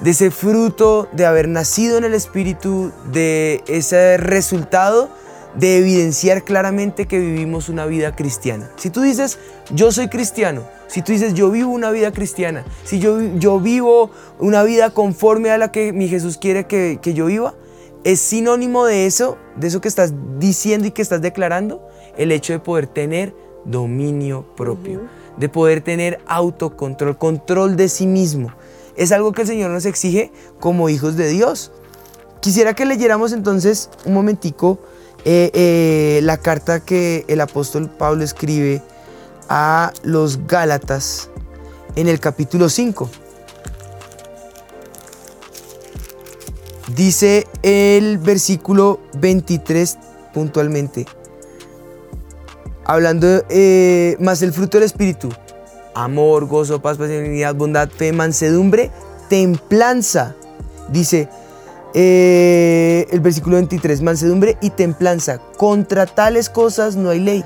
de 0.02 0.10
ese 0.10 0.30
fruto 0.30 1.08
de 1.12 1.26
haber 1.26 1.48
nacido 1.48 1.96
en 1.96 2.04
el 2.04 2.14
Espíritu, 2.14 2.92
de 3.12 3.62
ese 3.66 4.16
resultado 4.16 5.08
de 5.54 5.78
evidenciar 5.78 6.44
claramente 6.44 7.06
que 7.06 7.18
vivimos 7.18 7.68
una 7.68 7.86
vida 7.86 8.16
cristiana. 8.16 8.70
Si 8.76 8.90
tú 8.90 9.02
dices, 9.02 9.38
yo 9.70 9.92
soy 9.92 10.08
cristiano, 10.08 10.62
si 10.88 11.02
tú 11.02 11.12
dices, 11.12 11.34
yo 11.34 11.50
vivo 11.50 11.70
una 11.70 11.90
vida 11.90 12.10
cristiana, 12.10 12.64
si 12.84 12.98
yo, 12.98 13.20
yo 13.36 13.60
vivo 13.60 14.10
una 14.38 14.62
vida 14.62 14.90
conforme 14.90 15.50
a 15.50 15.58
la 15.58 15.70
que 15.70 15.92
mi 15.92 16.08
Jesús 16.08 16.38
quiere 16.38 16.64
que, 16.64 16.98
que 17.02 17.14
yo 17.14 17.26
viva, 17.26 17.54
es 18.04 18.20
sinónimo 18.20 18.84
de 18.84 19.06
eso, 19.06 19.38
de 19.56 19.68
eso 19.68 19.80
que 19.80 19.88
estás 19.88 20.12
diciendo 20.38 20.88
y 20.88 20.90
que 20.90 21.02
estás 21.02 21.20
declarando, 21.20 21.86
el 22.16 22.32
hecho 22.32 22.52
de 22.52 22.58
poder 22.58 22.86
tener 22.86 23.34
dominio 23.64 24.44
propio, 24.56 25.02
de 25.36 25.48
poder 25.48 25.82
tener 25.82 26.20
autocontrol, 26.26 27.16
control 27.16 27.76
de 27.76 27.88
sí 27.88 28.06
mismo. 28.06 28.52
Es 28.96 29.12
algo 29.12 29.32
que 29.32 29.42
el 29.42 29.48
Señor 29.48 29.70
nos 29.70 29.86
exige 29.86 30.32
como 30.60 30.88
hijos 30.88 31.16
de 31.16 31.28
Dios. 31.28 31.72
Quisiera 32.40 32.74
que 32.74 32.84
leyéramos 32.84 33.32
entonces 33.32 33.88
un 34.04 34.14
momentico 34.14 34.78
eh, 35.24 35.50
eh, 35.54 36.20
la 36.24 36.36
carta 36.36 36.80
que 36.80 37.24
el 37.28 37.40
apóstol 37.40 37.88
Pablo 37.88 38.24
escribe 38.24 38.82
a 39.48 39.92
los 40.02 40.46
Gálatas 40.46 41.30
en 41.94 42.08
el 42.08 42.18
capítulo 42.18 42.68
5. 42.68 43.08
Dice 46.96 47.46
el 47.62 48.18
versículo 48.18 49.00
23 49.14 49.98
puntualmente, 50.34 51.06
hablando 52.84 53.44
eh, 53.48 54.16
más 54.18 54.42
el 54.42 54.52
fruto 54.52 54.78
del 54.78 54.84
Espíritu, 54.84 55.30
amor, 55.94 56.46
gozo, 56.46 56.80
paz, 56.80 56.98
paciencia, 56.98 57.52
bondad, 57.52 57.88
fe, 57.88 58.12
mansedumbre, 58.12 58.90
templanza. 59.28 60.34
Dice 60.90 61.28
eh, 61.94 63.06
el 63.10 63.20
versículo 63.20 63.56
23, 63.56 64.02
mansedumbre 64.02 64.56
y 64.60 64.70
templanza. 64.70 65.38
Contra 65.56 66.06
tales 66.06 66.48
cosas 66.48 66.96
no 66.96 67.10
hay 67.10 67.20
ley. 67.20 67.44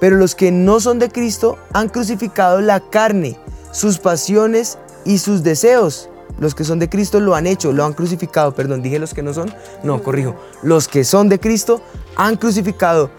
Pero 0.00 0.16
los 0.16 0.34
que 0.34 0.50
no 0.50 0.80
son 0.80 0.98
de 0.98 1.10
Cristo 1.10 1.58
han 1.72 1.88
crucificado 1.88 2.60
la 2.60 2.80
carne, 2.80 3.38
sus 3.70 3.98
pasiones 3.98 4.78
y 5.04 5.18
sus 5.18 5.42
deseos. 5.42 6.08
Los 6.38 6.54
que 6.54 6.64
son 6.64 6.78
de 6.78 6.88
Cristo 6.88 7.20
lo 7.20 7.34
han 7.34 7.46
hecho, 7.46 7.72
lo 7.72 7.84
han 7.84 7.92
crucificado. 7.92 8.54
Perdón, 8.54 8.82
dije 8.82 8.98
los 8.98 9.12
que 9.12 9.22
no 9.22 9.34
son. 9.34 9.52
No, 9.82 10.02
corrijo. 10.02 10.36
Los 10.62 10.88
que 10.88 11.04
son 11.04 11.28
de 11.28 11.38
Cristo 11.38 11.82
han 12.16 12.36
crucificado 12.36 13.10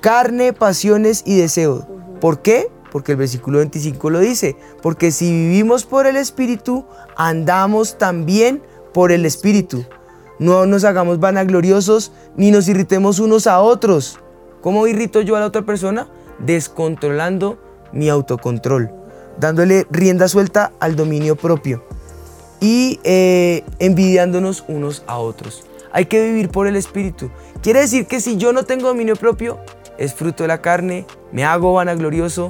carne, 0.00 0.52
pasiones 0.52 1.22
y 1.26 1.36
deseos. 1.36 1.84
¿Por 2.20 2.40
qué? 2.40 2.70
Porque 2.92 3.12
el 3.12 3.18
versículo 3.18 3.58
25 3.58 4.10
lo 4.10 4.20
dice. 4.20 4.54
Porque 4.82 5.10
si 5.10 5.30
vivimos 5.32 5.84
por 5.84 6.06
el 6.06 6.16
Espíritu, 6.16 6.84
andamos 7.16 7.98
también 7.98 8.62
por 8.92 9.10
el 9.10 9.24
Espíritu. 9.24 9.84
No 10.38 10.66
nos 10.66 10.84
hagamos 10.84 11.18
vanagloriosos 11.18 12.12
ni 12.36 12.50
nos 12.50 12.68
irritemos 12.68 13.18
unos 13.18 13.46
a 13.46 13.60
otros. 13.60 14.20
¿Cómo 14.60 14.86
irrito 14.86 15.22
yo 15.22 15.36
a 15.36 15.40
la 15.40 15.46
otra 15.46 15.62
persona? 15.62 16.08
Descontrolando 16.38 17.58
mi 17.92 18.08
autocontrol, 18.08 18.90
dándole 19.38 19.86
rienda 19.90 20.28
suelta 20.28 20.72
al 20.80 20.96
dominio 20.96 21.36
propio 21.36 21.84
y 22.60 23.00
eh, 23.02 23.64
envidiándonos 23.80 24.64
unos 24.68 25.02
a 25.06 25.18
otros. 25.18 25.64
Hay 25.92 26.06
que 26.06 26.24
vivir 26.24 26.48
por 26.48 26.66
el 26.66 26.76
Espíritu. 26.76 27.30
Quiere 27.60 27.80
decir 27.80 28.06
que 28.06 28.20
si 28.20 28.36
yo 28.36 28.52
no 28.52 28.64
tengo 28.64 28.88
dominio 28.88 29.16
propio, 29.16 29.58
es 29.98 30.14
fruto 30.14 30.44
de 30.44 30.48
la 30.48 30.62
carne, 30.62 31.06
me 31.32 31.44
hago 31.44 31.74
vanaglorioso, 31.74 32.48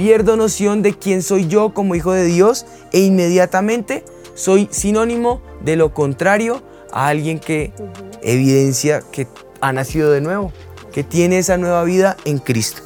pierdo 0.00 0.34
noción 0.34 0.80
de 0.80 0.94
quién 0.94 1.22
soy 1.22 1.46
yo 1.46 1.74
como 1.74 1.94
hijo 1.94 2.12
de 2.12 2.24
Dios 2.24 2.64
e 2.90 3.00
inmediatamente 3.00 4.02
soy 4.34 4.66
sinónimo 4.70 5.42
de 5.62 5.76
lo 5.76 5.92
contrario 5.92 6.62
a 6.90 7.08
alguien 7.08 7.38
que 7.38 7.74
evidencia 8.22 9.02
que 9.12 9.28
ha 9.60 9.74
nacido 9.74 10.10
de 10.10 10.22
nuevo, 10.22 10.54
que 10.90 11.04
tiene 11.04 11.36
esa 11.36 11.58
nueva 11.58 11.84
vida 11.84 12.16
en 12.24 12.38
Cristo. 12.38 12.80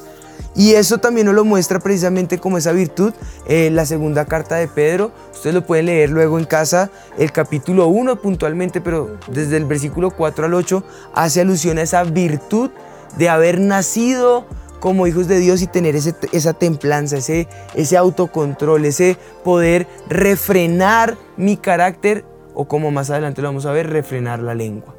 Y 0.57 0.73
eso 0.73 0.97
también 0.97 1.27
nos 1.27 1.35
lo 1.35 1.45
muestra 1.45 1.79
precisamente 1.79 2.37
como 2.37 2.57
esa 2.57 2.73
virtud, 2.73 3.13
eh, 3.47 3.69
la 3.71 3.85
segunda 3.85 4.25
carta 4.25 4.55
de 4.55 4.67
Pedro. 4.67 5.13
Ustedes 5.31 5.53
lo 5.53 5.65
pueden 5.65 5.85
leer 5.85 6.09
luego 6.09 6.37
en 6.37 6.43
casa, 6.43 6.91
el 7.17 7.31
capítulo 7.31 7.87
1 7.87 8.21
puntualmente, 8.21 8.81
pero 8.81 9.15
desde 9.27 9.55
el 9.55 9.63
versículo 9.63 10.11
4 10.11 10.47
al 10.47 10.53
8 10.53 10.83
hace 11.13 11.39
alusión 11.39 11.77
a 11.77 11.83
esa 11.83 12.03
virtud 12.03 12.71
de 13.17 13.29
haber 13.29 13.61
nacido 13.61 14.45
como 14.85 15.07
hijos 15.07 15.27
de 15.27 15.39
Dios 15.39 15.63
y 15.63 15.67
tener 15.67 15.95
ese- 15.95 16.13
esa 16.31 16.53
templanza, 16.53 17.17
ese, 17.17 17.47
ese 17.73 17.97
autocontrol, 17.97 18.85
ese 18.85 19.17
poder 19.43 19.87
refrenar 20.07 21.17
mi 21.37 21.57
carácter 21.57 22.23
o 22.53 22.65
como 22.65 22.91
más 22.91 23.09
adelante 23.09 23.41
lo 23.41 23.47
vamos 23.47 23.65
a 23.65 23.71
ver, 23.71 23.89
refrenar 23.89 24.41
la 24.43 24.53
lengua. 24.53 24.94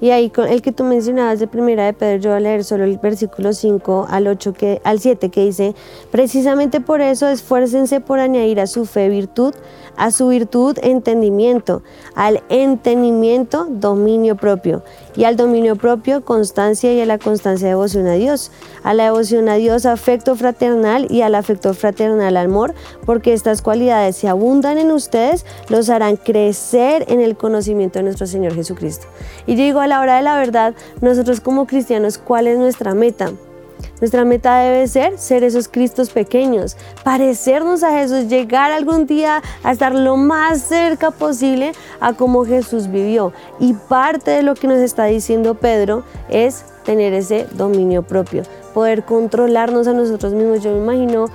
Y 0.00 0.10
ahí 0.10 0.30
el 0.48 0.62
que 0.62 0.72
tú 0.72 0.84
mencionabas 0.84 1.38
de 1.38 1.46
primera 1.46 1.86
de 1.86 1.92
Pedro, 1.92 2.16
yo 2.18 2.30
voy 2.30 2.36
a 2.36 2.40
leer 2.40 2.64
solo 2.64 2.84
el 2.84 2.98
versículo 2.98 3.52
5 3.52 4.06
al 4.08 4.26
8 4.26 4.52
que 4.52 4.80
al 4.84 5.00
7 5.00 5.30
que 5.30 5.44
dice, 5.44 5.74
precisamente 6.10 6.80
por 6.80 7.00
eso 7.00 7.28
esfuércense 7.28 8.00
por 8.00 8.18
añadir 8.18 8.60
a 8.60 8.66
su 8.66 8.84
fe 8.84 9.08
virtud, 9.08 9.54
a 9.96 10.10
su 10.10 10.28
virtud 10.28 10.76
entendimiento, 10.82 11.82
al 12.14 12.42
entendimiento 12.48 13.66
dominio 13.70 14.36
propio 14.36 14.82
y 15.16 15.24
al 15.24 15.36
dominio 15.36 15.76
propio 15.76 16.24
constancia 16.24 16.92
y 16.92 17.00
a 17.00 17.06
la 17.06 17.18
constancia 17.18 17.68
devoción 17.68 18.06
a 18.06 18.14
Dios, 18.14 18.50
a 18.82 18.94
la 18.94 19.04
devoción 19.04 19.48
a 19.48 19.54
Dios 19.54 19.86
afecto 19.86 20.34
fraternal 20.34 21.06
y 21.10 21.22
al 21.22 21.34
afecto 21.34 21.72
fraternal 21.74 22.36
amor, 22.36 22.74
porque 23.06 23.32
estas 23.32 23.62
cualidades 23.62 24.16
si 24.16 24.26
abundan 24.26 24.78
en 24.78 24.90
ustedes 24.90 25.46
los 25.68 25.88
harán 25.88 26.16
crecer 26.16 27.04
en 27.08 27.20
el 27.20 27.36
conocimiento 27.36 27.98
de 27.98 28.04
nuestro 28.04 28.26
Señor 28.26 28.54
Jesucristo. 28.54 29.06
Y 29.46 29.56
yo 29.56 29.62
digo 29.62 29.80
a 29.80 29.86
la 29.86 30.00
hora 30.00 30.16
de 30.16 30.22
la 30.22 30.36
verdad, 30.36 30.74
nosotros 31.00 31.40
como 31.40 31.66
cristianos, 31.66 32.18
¿cuál 32.18 32.46
es 32.46 32.58
nuestra 32.58 32.94
meta? 32.94 33.32
Nuestra 34.00 34.24
meta 34.24 34.58
debe 34.58 34.86
ser 34.88 35.18
ser 35.18 35.44
esos 35.44 35.68
Cristos 35.68 36.10
pequeños, 36.10 36.76
parecernos 37.04 37.82
a 37.82 37.92
Jesús, 37.92 38.28
llegar 38.28 38.72
algún 38.72 39.06
día 39.06 39.42
a 39.62 39.72
estar 39.72 39.94
lo 39.94 40.16
más 40.16 40.62
cerca 40.62 41.10
posible 41.10 41.72
a 42.00 42.12
como 42.12 42.44
Jesús 42.44 42.90
vivió. 42.90 43.32
Y 43.60 43.74
parte 43.74 44.30
de 44.32 44.42
lo 44.42 44.54
que 44.54 44.66
nos 44.66 44.78
está 44.78 45.04
diciendo 45.04 45.54
Pedro 45.54 46.04
es 46.28 46.64
tener 46.84 47.14
ese 47.14 47.46
dominio 47.52 48.02
propio, 48.02 48.42
poder 48.74 49.04
controlarnos 49.04 49.86
a 49.86 49.92
nosotros 49.92 50.34
mismos. 50.34 50.62
Yo 50.62 50.72
me 50.72 50.78
imagino 50.78 51.26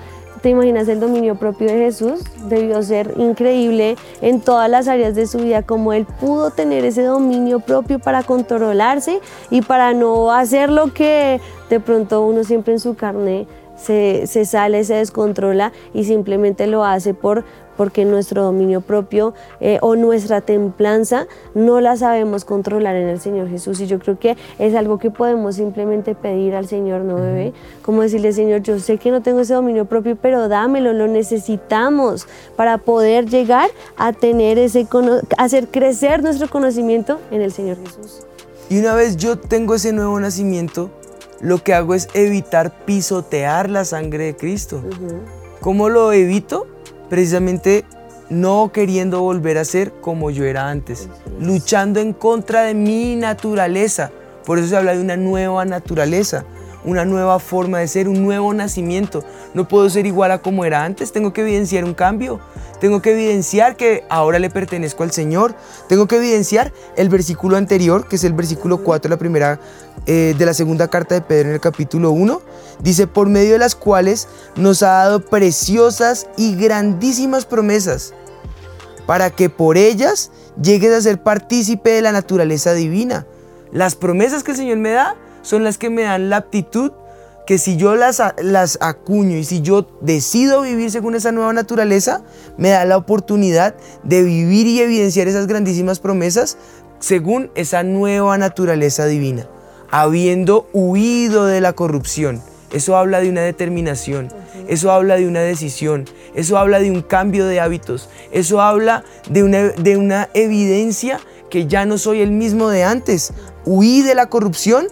¿te 0.41 0.49
imaginas 0.49 0.87
el 0.87 0.99
dominio 0.99 1.35
propio 1.35 1.67
de 1.67 1.77
Jesús? 1.77 2.21
Debió 2.47 2.81
ser 2.81 3.13
increíble 3.17 3.95
en 4.21 4.41
todas 4.41 4.69
las 4.69 4.87
áreas 4.87 5.15
de 5.15 5.27
su 5.27 5.39
vida, 5.39 5.63
como 5.63 5.93
él 5.93 6.05
pudo 6.19 6.51
tener 6.51 6.85
ese 6.85 7.03
dominio 7.03 7.59
propio 7.59 7.99
para 7.99 8.23
controlarse 8.23 9.19
y 9.49 9.61
para 9.61 9.93
no 9.93 10.31
hacer 10.31 10.69
lo 10.69 10.93
que 10.93 11.39
de 11.69 11.79
pronto 11.79 12.25
uno 12.25 12.43
siempre 12.43 12.73
en 12.73 12.79
su 12.79 12.95
carne 12.95 13.47
se, 13.75 14.27
se, 14.27 14.45
sale, 14.45 14.83
se 14.83 14.95
descontrola 14.95 15.71
y 15.93 16.03
simplemente 16.03 16.67
lo 16.67 16.83
hace 16.83 17.13
por, 17.13 17.45
porque 17.79 18.03
nuestro 18.03 18.43
dominio 18.43 18.81
propio 18.81 19.33
eh, 19.61 19.77
o 19.79 19.95
nuestra 19.95 20.41
templanza 20.41 21.27
no 21.55 21.79
la 21.79 21.95
sabemos 21.95 22.43
controlar 22.43 22.97
en 22.97 23.07
el 23.07 23.21
Señor 23.21 23.47
Jesús. 23.49 23.79
Y 23.79 23.87
yo 23.87 23.99
creo 23.99 24.19
que 24.19 24.35
es 24.57 24.75
algo 24.75 24.97
que 24.97 25.11
podemos 25.11 25.55
simplemente 25.55 26.13
pedir 26.13 26.55
al 26.55 26.67
Señor, 26.67 27.03
¿no, 27.03 27.15
bebé? 27.15 27.53
Como 27.81 28.01
decirle, 28.01 28.33
Señor, 28.33 28.63
yo 28.63 28.77
sé 28.79 28.97
que 28.97 29.11
no 29.11 29.21
tengo 29.21 29.39
ese 29.39 29.53
dominio 29.53 29.85
propio, 29.85 30.17
pero 30.21 30.49
dámelo, 30.49 30.91
lo 30.91 31.07
necesitamos 31.07 32.27
para 32.57 32.79
poder 32.79 33.29
llegar 33.29 33.69
a 33.95 34.11
tener 34.11 34.57
ese, 34.57 34.85
hacer 35.37 35.69
crecer 35.69 36.21
nuestro 36.21 36.49
conocimiento 36.49 37.21
en 37.31 37.41
el 37.41 37.53
Señor 37.53 37.77
Jesús. 37.77 38.25
Y 38.69 38.79
una 38.79 38.93
vez 38.93 39.15
yo 39.15 39.39
tengo 39.39 39.75
ese 39.75 39.93
nuevo 39.93 40.19
nacimiento, 40.19 40.89
lo 41.39 41.63
que 41.63 41.73
hago 41.73 41.95
es 41.95 42.09
evitar 42.13 42.83
pisotear 42.83 43.69
la 43.69 43.85
sangre 43.85 44.25
de 44.25 44.35
Cristo. 44.35 44.83
¿Cómo 45.61 45.87
lo 45.87 46.11
evito? 46.11 46.67
Precisamente 47.09 47.85
no 48.29 48.71
queriendo 48.71 49.21
volver 49.21 49.57
a 49.57 49.65
ser 49.65 49.91
como 50.01 50.29
yo 50.29 50.45
era 50.45 50.69
antes, 50.69 51.09
luchando 51.39 51.99
en 51.99 52.13
contra 52.13 52.61
de 52.63 52.73
mi 52.73 53.15
naturaleza. 53.15 54.11
Por 54.45 54.59
eso 54.59 54.69
se 54.69 54.77
habla 54.77 54.93
de 54.93 55.01
una 55.01 55.17
nueva 55.17 55.65
naturaleza, 55.65 56.45
una 56.83 57.05
nueva 57.05 57.39
forma 57.39 57.79
de 57.79 57.87
ser, 57.87 58.07
un 58.07 58.23
nuevo 58.23 58.53
nacimiento. 58.53 59.23
No 59.53 59.67
puedo 59.67 59.89
ser 59.89 60.05
igual 60.05 60.31
a 60.31 60.41
como 60.41 60.65
era 60.65 60.83
antes, 60.83 61.11
tengo 61.11 61.33
que 61.33 61.41
evidenciar 61.41 61.83
un 61.83 61.93
cambio. 61.93 62.39
Tengo 62.79 63.01
que 63.01 63.11
evidenciar 63.11 63.75
que 63.75 64.05
ahora 64.09 64.39
le 64.39 64.49
pertenezco 64.49 65.03
al 65.03 65.11
Señor. 65.11 65.53
Tengo 65.89 66.07
que 66.07 66.15
evidenciar 66.15 66.71
el 66.95 67.09
versículo 67.09 67.57
anterior, 67.57 68.07
que 68.07 68.15
es 68.15 68.23
el 68.23 68.33
versículo 68.33 68.83
4 68.83 69.09
de 69.09 69.15
la 69.15 69.19
primera 69.19 69.59
eh, 70.05 70.33
de 70.37 70.45
la 70.45 70.53
segunda 70.53 70.87
carta 70.87 71.15
de 71.15 71.21
Pedro 71.21 71.49
en 71.49 71.55
el 71.55 71.61
capítulo 71.61 72.11
1. 72.11 72.41
Dice, 72.81 73.07
por 73.07 73.27
medio 73.27 73.53
de 73.53 73.59
las 73.59 73.75
cuales 73.75 74.27
nos 74.55 74.81
ha 74.81 74.91
dado 74.91 75.25
preciosas 75.25 76.27
y 76.37 76.55
grandísimas 76.55 77.45
promesas, 77.45 78.13
para 79.05 79.29
que 79.29 79.49
por 79.49 79.75
ellas 79.75 80.31
llegues 80.61 80.93
a 80.93 81.01
ser 81.01 81.21
partícipe 81.21 81.89
de 81.89 82.01
la 82.01 82.13
naturaleza 82.13 82.73
divina. 82.73 83.27
Las 83.71 83.95
promesas 83.95 84.43
que 84.43 84.51
el 84.51 84.57
Señor 84.57 84.77
me 84.77 84.91
da 84.91 85.15
son 85.41 85.63
las 85.63 85.77
que 85.77 85.89
me 85.89 86.03
dan 86.03 86.29
la 86.29 86.37
aptitud 86.37 86.91
que 87.49 87.57
si 87.57 87.77
yo 87.77 87.95
las, 87.95 88.21
las 88.43 88.77
acuño 88.79 89.35
y 89.35 89.43
si 89.43 89.61
yo 89.61 89.87
decido 90.01 90.61
vivir 90.61 90.91
según 90.91 91.15
esa 91.15 91.31
nueva 91.31 91.51
naturaleza, 91.51 92.21
me 92.57 92.69
da 92.69 92.85
la 92.85 92.95
oportunidad 92.95 93.73
de 94.03 94.21
vivir 94.21 94.67
y 94.67 94.81
evidenciar 94.81 95.27
esas 95.27 95.47
grandísimas 95.47 95.99
promesas 95.99 96.57
según 96.99 97.49
esa 97.55 97.81
nueva 97.81 98.37
naturaleza 98.37 99.07
divina, 99.07 99.47
habiendo 99.89 100.69
huido 100.73 101.47
de 101.47 101.59
la 101.59 101.73
corrupción. 101.73 102.39
Eso 102.71 102.95
habla 102.95 103.19
de 103.19 103.29
una 103.29 103.41
determinación, 103.41 104.29
eso 104.67 104.91
habla 104.91 105.15
de 105.15 105.27
una 105.27 105.39
decisión, 105.39 106.05
eso 106.35 106.55
habla 106.59 106.77
de 106.77 106.91
un 106.91 107.01
cambio 107.01 107.47
de 107.47 107.59
hábitos, 107.59 108.09
eso 108.31 108.61
habla 108.61 109.03
de 109.27 109.41
una, 109.41 109.57
de 109.69 109.97
una 109.97 110.29
evidencia 110.35 111.19
que 111.49 111.65
ya 111.65 111.85
no 111.85 111.97
soy 111.97 112.21
el 112.21 112.29
mismo 112.29 112.69
de 112.69 112.83
antes. 112.83 113.33
Huí 113.65 114.03
de 114.03 114.13
la 114.13 114.29
corrupción 114.29 114.87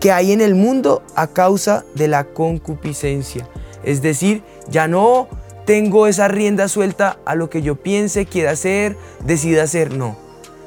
que 0.00 0.12
hay 0.12 0.32
en 0.32 0.40
el 0.40 0.54
mundo 0.54 1.02
a 1.14 1.28
causa 1.28 1.84
de 1.94 2.08
la 2.08 2.24
concupiscencia. 2.24 3.46
Es 3.84 4.02
decir, 4.02 4.42
ya 4.68 4.88
no 4.88 5.28
tengo 5.66 6.06
esa 6.06 6.26
rienda 6.26 6.68
suelta 6.68 7.18
a 7.24 7.34
lo 7.34 7.50
que 7.50 7.62
yo 7.62 7.76
piense, 7.76 8.26
quiera 8.26 8.52
hacer, 8.52 8.96
decida 9.24 9.62
hacer. 9.62 9.94
No. 9.94 10.16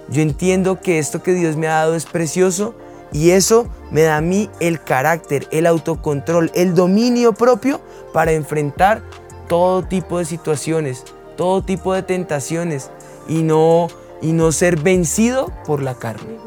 Yo 0.09 0.21
entiendo 0.21 0.79
que 0.79 0.99
esto 0.99 1.23
que 1.23 1.33
Dios 1.33 1.57
me 1.57 1.67
ha 1.67 1.75
dado 1.75 1.95
es 1.95 2.05
precioso 2.05 2.75
y 3.11 3.31
eso 3.31 3.67
me 3.91 4.01
da 4.03 4.17
a 4.17 4.21
mí 4.21 4.49
el 4.59 4.81
carácter, 4.83 5.47
el 5.51 5.65
autocontrol, 5.65 6.51
el 6.55 6.75
dominio 6.75 7.33
propio 7.33 7.81
para 8.11 8.31
enfrentar 8.31 9.03
todo 9.47 9.83
tipo 9.83 10.19
de 10.19 10.25
situaciones, 10.25 11.03
todo 11.37 11.63
tipo 11.63 11.93
de 11.93 12.03
tentaciones 12.03 12.91
y 13.27 13.43
no 13.43 13.87
y 14.21 14.31
no 14.31 14.51
ser 14.51 14.79
vencido 14.79 15.51
por 15.65 15.81
la 15.81 15.95
carne. 15.95 16.37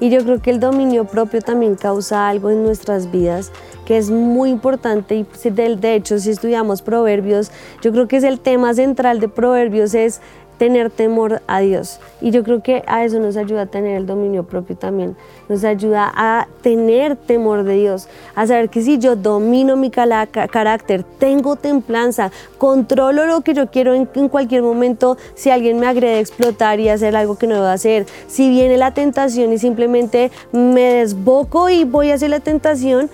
Y 0.00 0.10
yo 0.10 0.22
creo 0.24 0.42
que 0.42 0.50
el 0.50 0.60
dominio 0.60 1.06
propio 1.06 1.40
también 1.40 1.74
causa 1.74 2.28
algo 2.28 2.50
en 2.50 2.62
nuestras 2.62 3.10
vidas 3.10 3.50
que 3.86 3.96
es 3.96 4.10
muy 4.10 4.50
importante 4.50 5.14
y 5.14 5.24
de 5.50 5.94
hecho 5.94 6.18
si 6.18 6.30
estudiamos 6.30 6.82
proverbios, 6.82 7.52
yo 7.80 7.92
creo 7.92 8.08
que 8.08 8.16
es 8.16 8.24
el 8.24 8.40
tema 8.40 8.74
central 8.74 9.20
de 9.20 9.28
proverbios 9.28 9.94
es 9.94 10.20
tener 10.58 10.90
temor 10.90 11.42
a 11.46 11.60
Dios. 11.60 12.00
Y 12.20 12.30
yo 12.30 12.42
creo 12.42 12.62
que 12.62 12.82
a 12.86 13.04
eso 13.04 13.18
nos 13.20 13.36
ayuda 13.36 13.62
a 13.62 13.66
tener 13.66 13.96
el 13.96 14.06
dominio 14.06 14.44
propio 14.44 14.76
también. 14.76 15.16
Nos 15.48 15.64
ayuda 15.64 16.12
a 16.14 16.48
tener 16.62 17.16
temor 17.16 17.64
de 17.64 17.74
Dios, 17.74 18.08
a 18.34 18.46
saber 18.46 18.68
que 18.68 18.82
si 18.82 18.98
yo 18.98 19.16
domino 19.16 19.76
mi 19.76 19.90
carácter, 19.90 21.04
tengo 21.18 21.56
templanza, 21.56 22.30
controlo 22.58 23.26
lo 23.26 23.42
que 23.42 23.54
yo 23.54 23.70
quiero 23.70 23.94
en, 23.94 24.06
cualquier 24.28 24.62
momento, 24.62 25.16
si 25.34 25.50
alguien 25.50 25.78
me 25.78 25.86
agrede 25.86 26.20
explotar 26.20 26.80
y 26.80 26.88
hacer 26.88 27.14
algo 27.16 27.36
que 27.36 27.46
no 27.46 27.54
debo 27.54 27.66
hacer, 27.66 28.06
si 28.26 28.50
viene 28.50 28.76
la 28.76 28.92
tentación 28.92 29.52
y 29.52 29.58
simplemente 29.58 30.30
me 30.52 30.94
desboco 30.94 31.68
y 31.68 31.84
voy 31.84 32.10
a 32.10 32.14
hacer 32.14 32.30
la 32.30 32.40
tentación, 32.40 33.10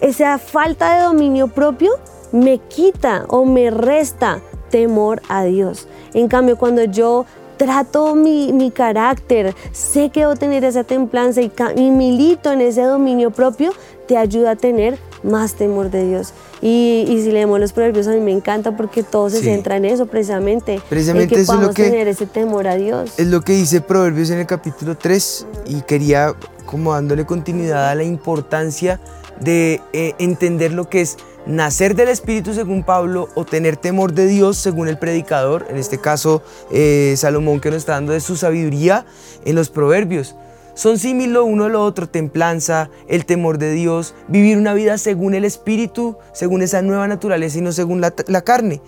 esa 0.00 0.38
falta 0.38 0.96
de 0.96 1.04
dominio 1.04 1.48
propio 1.48 1.92
me 2.32 2.58
quita 2.58 3.24
o 3.28 3.44
me 3.44 3.70
resta 3.70 4.40
temor 4.76 5.22
a 5.30 5.44
Dios. 5.44 5.88
En 6.12 6.28
cambio, 6.28 6.58
cuando 6.58 6.84
yo 6.84 7.24
trato 7.56 8.14
mi, 8.14 8.70
carácter, 8.74 9.54
sé 9.72 10.10
que 10.10 10.20
debo 10.20 10.36
tener 10.36 10.64
esa 10.64 10.84
templanza 10.84 11.40
y, 11.40 11.50
milito 11.90 12.52
en 12.52 12.60
ese 12.60 12.82
dominio 12.82 13.30
propio, 13.30 13.72
te 14.06 14.18
ayuda 14.18 14.50
a 14.50 14.56
tener 14.56 14.98
más 15.22 15.54
temor 15.54 15.90
de 15.90 16.06
Dios. 16.06 16.34
Y, 16.60 17.06
si 17.08 17.32
leemos 17.32 17.58
los 17.58 17.72
proverbios, 17.72 18.06
a 18.06 18.10
mí 18.10 18.20
me 18.20 18.32
encanta 18.32 18.76
porque 18.76 19.02
todo 19.02 19.30
se 19.30 19.40
centra 19.40 19.78
en 19.78 19.86
eso 19.86 20.04
precisamente. 20.04 20.78
Precisamente 20.90 21.34
en 21.34 21.38
que 21.38 21.40
eso 21.40 21.54
es 21.54 21.60
lo 21.60 21.72
que, 21.72 21.84
tener 21.84 22.06
ese 22.06 22.26
temor 22.26 22.68
a 22.68 22.76
Dios. 22.76 23.18
Es 23.18 23.28
lo 23.28 23.40
que 23.40 23.54
dice 23.54 23.80
Proverbios 23.80 24.28
en 24.28 24.40
el 24.40 24.46
capítulo 24.46 24.94
3 24.98 25.46
y 25.68 25.80
quería 25.80 26.34
como 26.66 26.92
dándole 26.92 27.24
continuidad 27.24 27.88
a 27.88 27.94
la 27.94 28.04
importancia 28.04 29.00
de 29.40 29.80
eh, 29.94 30.14
entender 30.18 30.72
lo 30.72 30.90
que 30.90 31.00
es 31.00 31.16
nacer 31.46 31.94
del 31.94 32.08
Espíritu 32.08 32.52
según 32.54 32.82
Pablo 32.82 33.28
o 33.34 33.44
tener 33.44 33.76
temor 33.76 34.12
de 34.12 34.26
Dios 34.26 34.56
según 34.56 34.88
el 34.88 34.98
predicador, 34.98 35.66
en 35.70 35.76
este 35.76 35.98
caso 35.98 36.42
eh, 36.70 37.14
Salomón 37.16 37.60
que 37.60 37.70
nos 37.70 37.78
está 37.78 37.92
dando 37.92 38.12
de 38.12 38.20
su 38.20 38.36
sabiduría 38.36 39.06
en 39.44 39.54
los 39.54 39.70
proverbios. 39.70 40.34
Son 40.74 40.98
símiles 40.98 41.32
lo 41.32 41.44
uno 41.46 41.64
a 41.64 41.68
lo 41.70 41.82
otro, 41.82 42.06
templanza, 42.06 42.90
el 43.08 43.24
temor 43.24 43.56
de 43.56 43.72
Dios, 43.72 44.14
vivir 44.28 44.58
una 44.58 44.74
vida 44.74 44.98
según 44.98 45.34
el 45.34 45.46
Espíritu, 45.46 46.18
según 46.34 46.60
esa 46.60 46.82
nueva 46.82 47.08
naturaleza 47.08 47.56
y 47.56 47.62
no 47.62 47.72
según 47.72 48.02
la, 48.02 48.10
carne. 48.42 48.82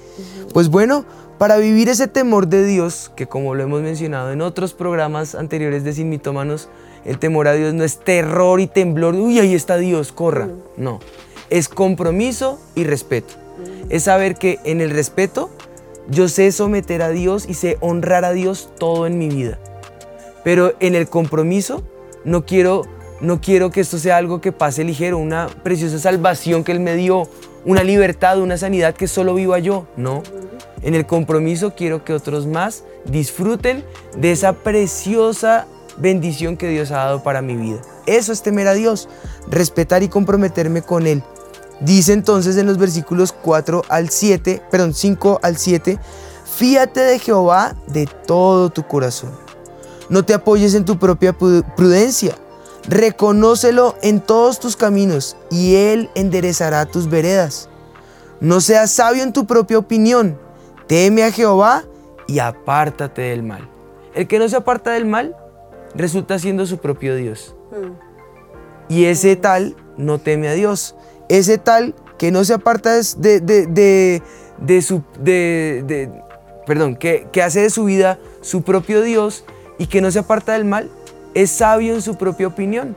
Pues 0.53 0.69
bueno, 0.69 1.07
para 1.39 1.57
vivir 1.57 1.89
ese 1.89 2.07
temor 2.07 2.49
de 2.49 2.67
Dios, 2.67 3.11
que 3.17 3.27
como 3.27 3.55
lo 3.55 3.63
hemos 3.63 3.81
mencionado 3.81 4.33
en 4.33 4.43
otros 4.43 4.75
programas 4.75 5.35
anteriores 5.35 5.83
de 5.83 5.95
Sin 5.95 6.11
Mitómanos, 6.11 6.69
el 7.07 7.19
temor 7.19 7.49
a 7.49 7.55
Dios 7.55 7.73
no 7.73 7.85
es 7.85 7.99
terror 8.01 8.61
y 8.61 8.67
temblor, 8.67 9.15
uy, 9.15 9.39
ahí 9.39 9.55
está 9.55 9.79
Dios, 9.79 10.13
corra. 10.13 10.51
No, 10.77 11.01
es 11.51 11.69
compromiso 11.69 12.61
y 12.75 12.85
respeto. 12.85 13.35
Es 13.89 14.05
saber 14.05 14.37
que 14.37 14.61
en 14.65 14.81
el 14.81 14.91
respeto 14.91 15.51
yo 16.09 16.29
sé 16.29 16.53
someter 16.53 17.03
a 17.03 17.11
Dios 17.11 17.47
y 17.49 17.55
sé 17.55 17.77
honrar 17.81 18.25
a 18.25 18.33
Dios 18.33 18.71
todo 18.79 19.07
en 19.07 19.19
mi 19.19 19.29
vida. 19.29 19.59
Pero 20.45 20.75
en 20.81 20.95
el 20.95 21.09
compromiso 21.09 21.83
no 22.25 22.47
quiero, 22.47 22.83
no 23.21 23.41
quiero 23.41 23.71
que 23.71 23.81
esto 23.81 23.99
sea 23.99 24.17
algo 24.17 24.41
que 24.41 24.53
pase 24.53 24.85
ligero, 24.85 25.19
una 25.19 25.49
preciosa 25.63 25.99
salvación 25.99 26.65
que 26.65 26.73
Él 26.73 26.81
me 26.81 26.95
dio, 26.97 27.29
una 27.65 27.83
libertad, 27.83 28.41
una 28.41 28.57
sanidad 28.57 28.95
que 28.95 29.09
solo 29.09 29.35
viva 29.35 29.59
yo. 29.59 29.87
No. 29.97 30.23
En 30.83 30.95
el 30.95 31.07
compromiso 31.07 31.75
quiero 31.75 32.05
que 32.05 32.15
otros 32.15 32.47
más 32.47 32.85
disfruten 33.05 33.85
de 34.17 34.33
esa 34.33 34.53
preciosa 34.53 35.67
bendición 35.99 36.57
que 36.57 36.69
Dios 36.69 36.91
ha 36.93 36.99
dado 36.99 37.23
para 37.23 37.43
mi 37.43 37.57
vida. 37.57 37.81
Eso 38.07 38.33
es 38.33 38.43
temer 38.43 38.69
a 38.69 38.75
Dios, 38.75 39.09
respetar 39.51 40.03
y 40.03 40.09
comprometerme 40.09 40.83
con 40.83 41.07
Él. 41.07 41.23
Dice 41.81 42.13
entonces 42.13 42.57
en 42.57 42.67
los 42.67 42.79
versículos 42.79 43.33
4 43.33 43.83
al 43.89 44.11
7, 44.11 44.63
perdón, 44.71 44.95
5 44.95 45.41
al 45.43 45.57
7, 45.57 45.99
fíate 46.57 47.01
de 47.01 47.19
Jehová 47.19 47.77
de 47.87 48.07
todo 48.27 48.71
tu 48.71 48.87
corazón. 48.87 49.31
No 50.09 50.25
te 50.25 50.35
apoyes 50.35 50.75
en 50.75 50.85
tu 50.85 50.99
propia 50.99 51.33
prudencia. 51.33 52.35
Reconócelo 52.89 53.95
en 54.03 54.21
todos 54.21 54.59
tus 54.59 54.75
caminos 54.75 55.37
y 55.51 55.75
Él 55.77 56.11
enderezará 56.15 56.87
tus 56.87 57.09
veredas. 57.09 57.69
No 58.41 58.61
seas 58.61 58.91
sabio 58.91 59.23
en 59.23 59.33
tu 59.33 59.47
propia 59.47 59.79
opinión. 59.79 60.39
Teme 60.87 61.23
a 61.23 61.31
Jehová 61.31 61.85
y 62.27 62.39
apártate 62.39 63.23
del 63.23 63.43
mal. 63.43 63.69
El 64.15 64.27
que 64.27 64.39
no 64.39 64.49
se 64.49 64.57
aparta 64.57 64.93
del 64.93 65.05
mal 65.05 65.37
resulta 65.95 66.39
siendo 66.39 66.67
su 66.67 66.79
propio 66.79 67.15
Dios. 67.15 67.55
Hmm. 67.71 67.93
Y 68.89 69.05
ese 69.05 69.37
tal 69.37 69.77
no 69.99 70.19
teme 70.19 70.49
a 70.49 70.55
Dios 70.55 70.95
ese 71.29 71.59
tal 71.59 71.95
que 72.19 72.31
no 72.31 72.45
se 72.45 72.55
aparta 72.55 72.95
de, 73.17 74.21
de 74.59 74.83
su, 74.83 75.03
de, 75.21 75.85
de- 75.87 76.11
perdón, 76.67 76.97
que, 76.97 77.27
que 77.33 77.43
hace 77.43 77.63
de 77.63 77.71
su 77.71 77.85
vida 77.85 78.19
su 78.41 78.63
propio 78.63 79.03
Dios 79.03 79.45
y 79.79 79.87
que 79.87 80.01
no 80.01 80.11
se 80.11 80.19
aparta 80.19 80.53
del 80.53 80.65
mal, 80.65 80.91
es 81.35 81.51
sabio 81.51 81.95
en 81.95 82.03
su 82.03 82.17
propia 82.17 82.47
opinión. 82.49 82.97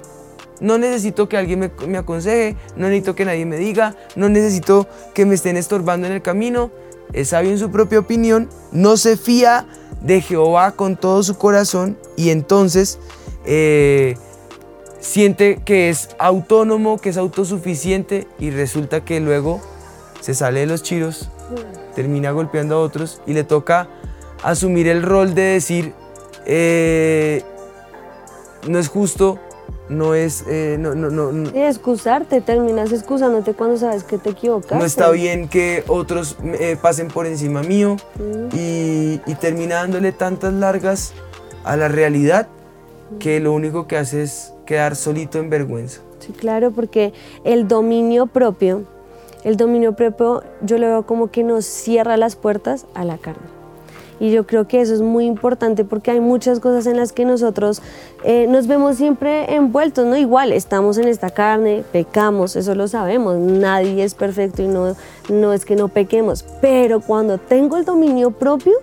No 0.60 0.78
necesito 0.78 1.28
que 1.30 1.38
alguien 1.38 1.60
me, 1.60 1.72
me 1.88 1.98
aconseje, 1.98 2.56
no 2.76 2.88
necesito 2.88 3.15
que 3.15 3.26
nadie 3.26 3.46
me 3.46 3.58
diga, 3.58 3.96
no 4.15 4.30
necesito 4.30 4.88
que 5.13 5.26
me 5.26 5.36
estén 5.36 5.58
estorbando 5.58 6.08
en 6.08 6.13
el 6.13 6.22
camino. 6.22 6.72
Es 7.13 7.30
sabio 7.30 7.52
en 7.52 7.60
su 7.60 7.72
propia 7.72 8.00
opinión, 8.00 8.50
no 8.72 8.96
se 8.98 9.17
fía 9.17 9.67
de 10.02 10.22
Jehová 10.22 10.72
con 10.72 10.96
todo 10.98 11.24
su 11.24 11.38
corazón 11.38 11.98
y 12.15 12.30
entonces 12.30 13.00
eh, 13.46 14.15
siente 15.02 15.60
que 15.66 15.90
es 15.90 16.10
autónomo, 16.20 16.98
que 16.98 17.10
es 17.10 17.18
autosuficiente 17.18 18.28
y 18.40 18.52
resulta 18.52 19.04
que 19.04 19.20
luego 19.20 19.60
se 20.22 20.34
sale 20.34 20.62
de 20.62 20.68
los 20.68 20.82
chiros, 20.84 21.30
termina 21.96 22.32
golpeando 22.32 22.76
a 22.76 22.80
otros 22.80 23.22
y 23.28 23.34
le 23.34 23.44
toca 23.44 23.90
asumir 24.44 24.88
el 24.88 25.02
rol 25.04 25.34
de 25.36 25.42
decir, 25.42 25.94
eh, 26.46 27.44
no 28.68 28.78
es 28.80 28.88
justo, 28.88 29.40
no 29.90 30.14
es, 30.16 30.46
eh, 30.48 30.78
no, 30.80 30.96
no, 30.96 31.10
no, 31.10 31.32
no- 31.32 31.50
Y 31.58 31.62
excusarte, 31.64 32.40
terminas 32.40 32.92
excusándote 32.94 33.54
cuando 33.54 33.78
sabes 33.78 34.04
que 34.04 34.18
te 34.18 34.30
equivocaste. 34.30 34.76
no 34.78 34.86
está 34.86 35.10
bien 35.10 35.50
que 35.50 35.84
otros 35.88 36.38
eh, 36.44 36.78
pasen 36.82 37.08
por 37.10 37.26
encima 37.26 37.62
mío 37.64 37.98
Mm. 38.18 38.56
y, 38.56 39.22
y 39.26 39.36
termina 39.40 39.76
dándole 39.76 40.12
tantas 40.12 40.54
largas 40.54 41.14
a 41.64 41.76
la 41.76 41.88
realidad 41.88 42.48
que 43.20 43.40
lo 43.42 43.52
único 43.52 43.88
que 43.88 43.98
hace 43.98 44.24
es 44.24 44.54
quedar 44.72 44.96
solito 44.96 45.38
en 45.38 45.50
vergüenza. 45.50 46.00
Sí, 46.20 46.32
claro, 46.32 46.72
porque 46.72 47.12
el 47.44 47.68
dominio 47.68 48.26
propio, 48.26 48.84
el 49.44 49.58
dominio 49.58 49.98
propio 49.98 50.44
yo 50.62 50.78
lo 50.78 50.88
veo 50.88 51.06
como 51.06 51.30
que 51.30 51.44
nos 51.44 51.66
cierra 51.66 52.16
las 52.16 52.38
puertas 52.38 52.86
a 52.94 53.04
la 53.04 53.18
carne. 53.18 53.44
Y 54.22 54.32
yo 54.32 54.48
creo 54.48 54.68
que 54.68 54.80
eso 54.80 54.94
es 54.94 55.02
muy 55.02 55.26
importante 55.26 55.84
porque 55.84 56.12
hay 56.12 56.22
muchas 56.22 56.62
cosas 56.62 56.86
en 56.86 56.96
las 56.96 57.12
que 57.12 57.26
nosotros 57.26 57.82
eh, 58.24 58.48
nos 58.48 58.68
vemos 58.68 58.96
siempre 58.96 59.54
envueltos, 59.56 60.06
¿no? 60.06 60.16
Igual, 60.16 60.54
estamos 60.54 60.98
en 60.98 61.10
esta 61.10 61.32
carne, 61.32 61.84
pecamos, 61.92 62.56
eso 62.56 62.74
lo 62.74 62.88
sabemos, 62.88 63.38
nadie 63.38 64.06
es 64.06 64.14
perfecto 64.14 64.62
y 64.62 64.68
no, 64.68 64.96
no 65.28 65.52
es 65.52 65.66
que 65.66 65.76
no 65.76 65.90
pequemos, 65.90 66.46
pero 66.62 67.02
cuando 67.02 67.40
tengo 67.40 67.76
el 67.76 67.84
dominio 67.84 68.32
propio, 68.32 68.74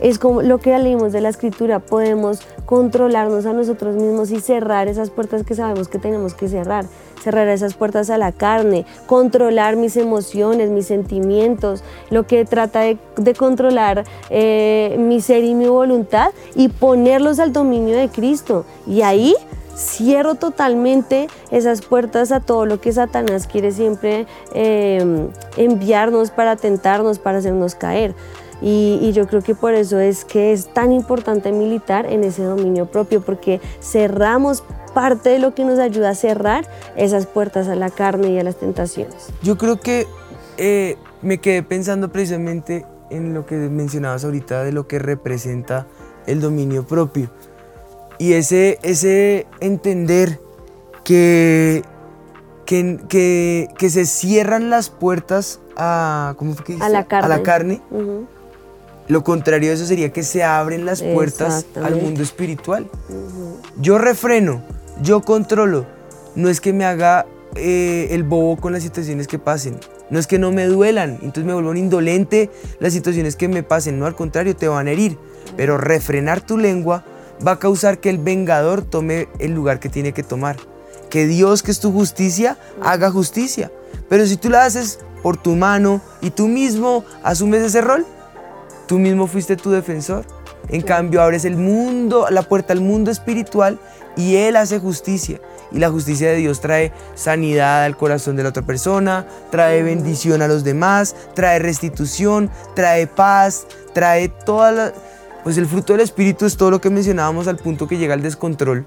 es 0.00 0.18
como 0.18 0.42
lo 0.42 0.58
que 0.58 0.76
leímos 0.78 1.12
de 1.12 1.20
la 1.20 1.28
escritura, 1.28 1.78
podemos 1.78 2.40
controlarnos 2.66 3.46
a 3.46 3.52
nosotros 3.52 3.96
mismos 3.96 4.30
y 4.30 4.40
cerrar 4.40 4.88
esas 4.88 5.10
puertas 5.10 5.44
que 5.44 5.54
sabemos 5.54 5.88
que 5.88 5.98
tenemos 5.98 6.34
que 6.34 6.48
cerrar, 6.48 6.86
cerrar 7.22 7.48
esas 7.48 7.74
puertas 7.74 8.10
a 8.10 8.18
la 8.18 8.32
carne, 8.32 8.86
controlar 9.06 9.76
mis 9.76 9.96
emociones, 9.96 10.70
mis 10.70 10.86
sentimientos, 10.86 11.84
lo 12.10 12.26
que 12.26 12.44
trata 12.44 12.80
de, 12.80 12.98
controlar 13.36 14.04
eh, 14.30 14.96
mi 14.98 15.20
ser 15.20 15.44
y 15.44 15.54
mi 15.54 15.66
voluntad 15.66 16.30
y 16.54 16.68
ponerlos 16.68 17.38
al 17.38 17.52
dominio 17.52 17.96
de 17.96 18.08
Cristo. 18.08 18.64
Y 18.86 19.02
ahí 19.02 19.34
cierro 19.76 20.36
totalmente 20.36 21.28
esas 21.50 21.82
puertas 21.82 22.32
a 22.32 22.40
todo 22.40 22.66
lo 22.66 22.80
que 22.80 22.92
Satanás 22.92 23.46
quiere 23.46 23.72
siempre 23.72 24.26
eh, 24.54 25.28
enviarnos 25.56 26.30
para 26.30 26.56
tentarnos, 26.56 27.18
para 27.18 27.38
hacernos 27.38 27.74
caer. 27.74 28.14
Y, 28.60 28.98
y 29.02 29.12
yo 29.12 29.26
creo 29.26 29.42
que 29.42 29.54
por 29.54 29.74
eso 29.74 29.98
es 29.98 30.24
que 30.24 30.52
es 30.52 30.72
tan 30.72 30.92
importante 30.92 31.52
militar 31.52 32.06
en 32.06 32.24
ese 32.24 32.44
dominio 32.44 32.86
propio, 32.86 33.20
porque 33.20 33.60
cerramos 33.80 34.62
parte 34.94 35.28
de 35.30 35.38
lo 35.38 35.54
que 35.54 35.64
nos 35.64 35.78
ayuda 35.78 36.10
a 36.10 36.14
cerrar 36.14 36.66
esas 36.96 37.26
puertas 37.26 37.68
a 37.68 37.74
la 37.74 37.90
carne 37.90 38.28
y 38.28 38.38
a 38.38 38.44
las 38.44 38.56
tentaciones. 38.56 39.28
Yo 39.42 39.58
creo 39.58 39.80
que 39.80 40.06
eh, 40.56 40.96
me 41.20 41.38
quedé 41.38 41.62
pensando 41.62 42.10
precisamente 42.10 42.86
en 43.10 43.34
lo 43.34 43.44
que 43.44 43.56
mencionabas 43.56 44.24
ahorita 44.24 44.62
de 44.62 44.72
lo 44.72 44.86
que 44.86 44.98
representa 44.98 45.86
el 46.26 46.40
dominio 46.40 46.84
propio. 46.86 47.30
Y 48.18 48.34
ese, 48.34 48.78
ese 48.82 49.46
entender 49.60 50.40
que, 51.02 51.82
que, 52.64 53.00
que, 53.08 53.68
que 53.76 53.90
se 53.90 54.06
cierran 54.06 54.70
las 54.70 54.88
puertas 54.90 55.60
a, 55.76 56.34
¿cómo 56.38 56.54
fue 56.54 56.64
que 56.64 56.78
A 56.80 56.88
la 56.88 57.04
carne. 57.04 57.26
A 57.26 57.28
la 57.36 57.42
carne. 57.42 57.82
Ujú. 57.90 58.26
Lo 59.08 59.22
contrario 59.22 59.68
de 59.68 59.74
eso 59.74 59.86
sería 59.86 60.12
que 60.12 60.22
se 60.22 60.42
abren 60.42 60.86
las 60.86 61.02
puertas 61.02 61.66
al 61.82 61.96
mundo 61.96 62.22
espiritual. 62.22 62.88
Yo 63.76 63.98
refreno, 63.98 64.62
yo 65.02 65.20
controlo. 65.22 65.86
No 66.34 66.48
es 66.48 66.60
que 66.60 66.72
me 66.72 66.84
haga 66.84 67.26
eh, 67.54 68.08
el 68.10 68.24
bobo 68.24 68.56
con 68.56 68.72
las 68.72 68.82
situaciones 68.82 69.28
que 69.28 69.38
pasen. 69.38 69.78
No 70.10 70.18
es 70.18 70.26
que 70.26 70.38
no 70.38 70.52
me 70.52 70.66
duelan, 70.66 71.18
entonces 71.22 71.44
me 71.44 71.54
vuelvo 71.54 71.70
un 71.70 71.76
indolente 71.76 72.50
las 72.80 72.92
situaciones 72.92 73.36
que 73.36 73.48
me 73.48 73.62
pasen. 73.62 73.98
No, 73.98 74.06
al 74.06 74.16
contrario, 74.16 74.56
te 74.56 74.68
van 74.68 74.88
a 74.88 74.92
herir. 74.92 75.18
Pero 75.56 75.76
refrenar 75.76 76.40
tu 76.40 76.58
lengua 76.58 77.04
va 77.46 77.52
a 77.52 77.58
causar 77.58 77.98
que 77.98 78.10
el 78.10 78.18
vengador 78.18 78.82
tome 78.82 79.28
el 79.38 79.52
lugar 79.52 79.80
que 79.80 79.88
tiene 79.88 80.12
que 80.12 80.22
tomar. 80.22 80.56
Que 81.10 81.26
Dios, 81.26 81.62
que 81.62 81.70
es 81.70 81.80
tu 81.80 81.92
justicia, 81.92 82.58
haga 82.82 83.10
justicia. 83.10 83.70
Pero 84.08 84.26
si 84.26 84.36
tú 84.36 84.50
la 84.50 84.64
haces 84.64 84.98
por 85.22 85.36
tu 85.36 85.54
mano 85.54 86.00
y 86.20 86.30
tú 86.30 86.48
mismo 86.48 87.04
asumes 87.22 87.62
ese 87.62 87.80
rol, 87.80 88.04
Tú 88.86 88.98
mismo 88.98 89.26
fuiste 89.26 89.56
tu 89.56 89.70
defensor. 89.70 90.24
En 90.68 90.80
cambio, 90.80 91.22
abres 91.22 91.44
el 91.44 91.56
mundo, 91.56 92.26
la 92.30 92.42
puerta 92.42 92.72
al 92.72 92.80
mundo 92.80 93.10
espiritual 93.10 93.78
y 94.16 94.36
Él 94.36 94.56
hace 94.56 94.78
justicia. 94.78 95.40
Y 95.72 95.78
la 95.78 95.90
justicia 95.90 96.30
de 96.30 96.36
Dios 96.36 96.60
trae 96.60 96.92
sanidad 97.14 97.84
al 97.84 97.96
corazón 97.96 98.36
de 98.36 98.44
la 98.44 98.50
otra 98.50 98.62
persona, 98.62 99.26
trae 99.50 99.82
bendición 99.82 100.42
a 100.42 100.48
los 100.48 100.64
demás, 100.64 101.16
trae 101.34 101.58
restitución, 101.58 102.50
trae 102.74 103.06
paz, 103.06 103.66
trae 103.92 104.28
toda 104.28 104.72
la... 104.72 104.92
Pues 105.42 105.58
el 105.58 105.66
fruto 105.66 105.92
del 105.92 106.00
Espíritu 106.00 106.46
es 106.46 106.56
todo 106.56 106.70
lo 106.70 106.80
que 106.80 106.88
mencionábamos 106.88 107.48
al 107.48 107.56
punto 107.56 107.86
que 107.86 107.98
llega 107.98 108.14
al 108.14 108.22
descontrol. 108.22 108.86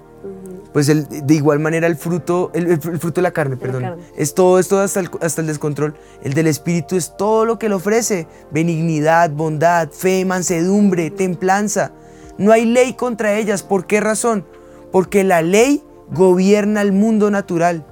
Pues 0.77 0.89
el- 0.89 1.07
de 1.09 1.33
igual 1.33 1.57
manera 1.57 1.87
el 1.87 1.95
fruto, 1.95 2.51
el, 2.53 2.67
el 2.67 2.79
fruto 2.79 3.09
de 3.15 3.21
la 3.23 3.31
carne, 3.31 3.55
la 3.55 3.59
perdón, 3.61 3.81
carne. 3.81 4.03
es 4.15 4.35
todo 4.35 4.59
esto 4.59 4.79
hasta 4.79 4.99
el, 4.99 5.09
hasta 5.21 5.41
el 5.41 5.47
descontrol. 5.47 5.95
El 6.21 6.35
del 6.35 6.45
Espíritu 6.45 6.95
es 6.95 7.17
todo 7.17 7.45
lo 7.45 7.57
que 7.57 7.65
Él 7.65 7.73
ofrece. 7.73 8.27
Benignidad, 8.51 9.31
bondad, 9.31 9.89
fe, 9.89 10.23
mansedumbre, 10.23 11.09
templanza. 11.09 11.93
No 12.37 12.51
hay 12.51 12.65
ley 12.65 12.93
contra 12.93 13.33
ellas. 13.39 13.63
¿Por 13.63 13.87
qué 13.87 14.01
razón? 14.01 14.45
Porque 14.91 15.23
la 15.23 15.41
ley 15.41 15.81
gobierna 16.11 16.83
el 16.83 16.91
mundo 16.91 17.31
natural, 17.31 17.83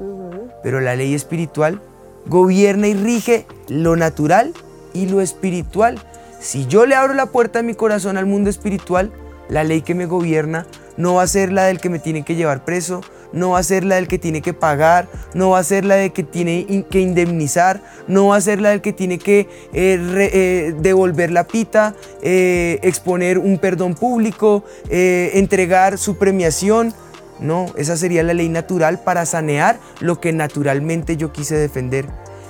pero 0.62 0.80
la 0.80 0.96
ley 0.96 1.16
espiritual 1.16 1.82
gobierna 2.28 2.88
y 2.88 2.94
rige 2.94 3.48
lo 3.68 3.96
natural 3.96 4.54
y 4.94 5.08
lo 5.08 5.22
espiritual. 5.22 5.98
Si 6.40 6.68
yo 6.68 6.86
le 6.86 6.94
abro 6.94 7.16
la 7.16 7.26
puerta 7.26 7.58
de 7.58 7.64
mi 7.64 7.74
corazón 7.74 8.16
al 8.16 8.28
mundo 8.28 8.52
espiritual, 8.52 9.12
la 9.50 9.64
ley 9.64 9.82
que 9.82 9.96
me 9.96 10.06
gobierna 10.06 10.68
no 10.98 11.16
va 11.16 11.24
a 11.24 11.28
ser 11.28 11.52
la 11.52 11.66
del 11.66 11.80
que 11.80 11.90
me 11.90 12.00
tiene 12.00 12.24
que 12.24 12.36
llevar 12.36 12.64
preso, 12.66 13.02
no 13.34 13.52
va 13.52 13.60
a 13.60 13.64
ser 13.64 13.84
la 13.84 13.96
del 13.96 14.08
que 14.08 14.18
tiene 14.18 14.42
que 14.42 14.54
pagar, 14.54 15.08
no 15.34 15.52
va 15.52 15.60
a 15.60 15.64
ser 15.64 15.86
la 15.86 15.96
de 15.96 16.12
que 16.12 16.24
tiene 16.24 16.86
que 16.90 17.02
indemnizar, 17.02 17.82
no 18.08 18.28
va 18.28 18.38
a 18.38 18.42
ser 18.42 18.62
la 18.62 18.70
del 18.70 18.82
que 18.82 18.94
tiene 18.94 19.20
que 19.20 19.42
eh, 19.42 19.50
eh, 19.74 20.76
devolver 20.80 21.32
la 21.32 21.46
pita, 21.46 21.96
eh, 22.22 22.80
exponer 22.82 23.38
un 23.38 23.58
perdón 23.58 23.96
público, 23.96 24.64
entregar 24.90 25.98
su 25.98 26.18
premiación. 26.18 26.94
No, 27.40 27.66
esa 27.76 27.98
sería 27.98 28.24
la 28.24 28.34
ley 28.34 28.48
natural 28.48 29.04
para 29.04 29.26
sanear 29.26 29.78
lo 30.00 30.22
que 30.22 30.32
naturalmente 30.32 31.18
yo 31.18 31.34
quise 31.34 31.56
defender. 31.56 32.06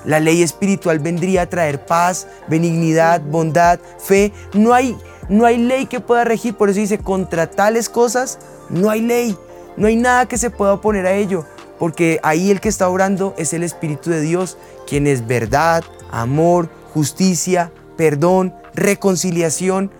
La 0.06 0.20
ley 0.20 0.44
espiritual 0.44 1.00
vendría 1.00 1.44
a 1.44 1.50
traer 1.50 1.84
paz, 1.86 2.28
benignidad, 2.48 3.22
bondad, 3.22 3.80
fe. 3.98 4.32
No 4.54 4.76
hay, 4.76 4.96
no 5.30 5.46
hay 5.46 5.58
ley 5.58 5.86
que 5.88 6.00
pueda 6.00 6.24
regir, 6.24 6.56
por 6.56 6.70
eso 6.70 6.80
dice, 6.80 7.00
contra 7.00 7.50
tales 7.50 7.90
cosas 7.90 8.40
no 8.70 8.90
hay 8.90 9.02
ley, 9.02 9.38
no 9.78 9.88
hay 9.88 9.96
nada 9.96 10.28
que 10.28 10.38
se 10.38 10.50
pueda 10.50 10.74
oponer 10.74 11.06
a 11.06 11.14
ello, 11.14 11.46
porque 11.80 12.20
ahí 12.24 12.52
el 12.52 12.62
que 12.62 12.70
está 12.70 12.90
obrando 12.90 13.34
es 13.38 13.54
el 13.54 13.64
Espíritu 13.64 14.10
de 14.10 14.22
Dios, 14.22 14.58
quien 14.88 15.08
es 15.08 15.28
verdad, 15.28 15.84
amor, 16.12 16.70
justicia, 16.94 17.72
perdón, 17.98 18.54
reconciliación. 18.74 19.92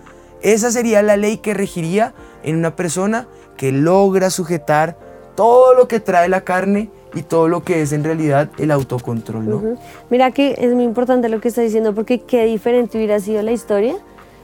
Esa 0.42 0.70
sería 0.70 1.02
la 1.02 1.16
ley 1.16 1.38
que 1.38 1.54
regiría 1.54 2.14
en 2.42 2.56
una 2.56 2.76
persona 2.76 3.26
que 3.56 3.72
logra 3.72 4.30
sujetar 4.30 4.96
todo 5.34 5.74
lo 5.74 5.88
que 5.88 6.00
trae 6.00 6.28
la 6.28 6.42
carne 6.42 6.90
y 7.14 7.22
todo 7.22 7.48
lo 7.48 7.62
que 7.62 7.82
es 7.82 7.92
en 7.92 8.04
realidad 8.04 8.50
el 8.58 8.70
autocontrol. 8.70 9.78
Mira 10.10 10.30
que 10.30 10.54
es 10.58 10.72
muy 10.72 10.84
importante 10.84 11.28
lo 11.28 11.40
que 11.40 11.48
está 11.48 11.62
diciendo 11.62 11.94
porque 11.94 12.20
qué 12.20 12.44
diferente 12.44 12.98
hubiera 12.98 13.18
sido 13.20 13.42
la 13.42 13.52
historia 13.52 13.96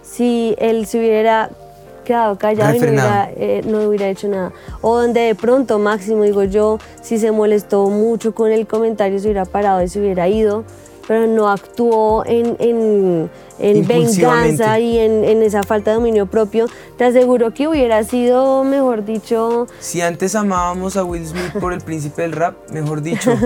si 0.03 0.55
él 0.59 0.87
se 0.87 0.99
hubiera 0.99 1.51
quedado 2.05 2.37
callado 2.37 2.75
y 2.75 2.81
no 2.81 2.87
hubiera, 2.87 3.31
eh, 3.37 3.63
no 3.65 3.89
hubiera 3.89 4.09
hecho 4.09 4.29
nada. 4.29 4.53
O 4.81 5.01
donde 5.01 5.21
de 5.21 5.35
pronto 5.35 5.79
Máximo, 5.79 6.25
digo 6.25 6.45
yo, 6.45 6.79
si 7.01 7.19
se 7.19 7.31
molestó 7.31 7.89
mucho 7.89 8.35
con 8.35 8.51
el 8.51 8.67
comentario, 8.67 9.19
se 9.19 9.27
hubiera 9.27 9.45
parado 9.45 9.83
y 9.83 9.89
se 9.89 10.01
hubiera 10.01 10.29
ido 10.29 10.65
pero 11.07 11.27
no 11.27 11.49
actuó 11.49 12.25
en, 12.27 12.57
en, 12.59 13.31
en 13.59 13.87
venganza 13.87 14.79
y 14.79 14.99
en, 14.99 15.25
en 15.25 15.43
esa 15.43 15.63
falta 15.63 15.91
de 15.91 15.97
dominio 15.97 16.27
propio, 16.27 16.67
te 16.97 17.05
aseguro 17.05 17.53
que 17.53 17.69
hubiera 17.69 18.03
sido, 18.05 18.65
mejor 18.65 19.05
dicho, 19.05 19.67
Si 19.81 20.01
antes 20.01 20.35
amábamos 20.35 20.97
a 20.97 21.05
Will 21.05 21.27
Smith 21.27 21.53
por 21.61 21.73
el 21.73 21.81
príncipe 21.81 22.23
del 22.23 22.33
rap, 22.33 22.55
mejor 22.71 23.03
dicho, 23.03 23.37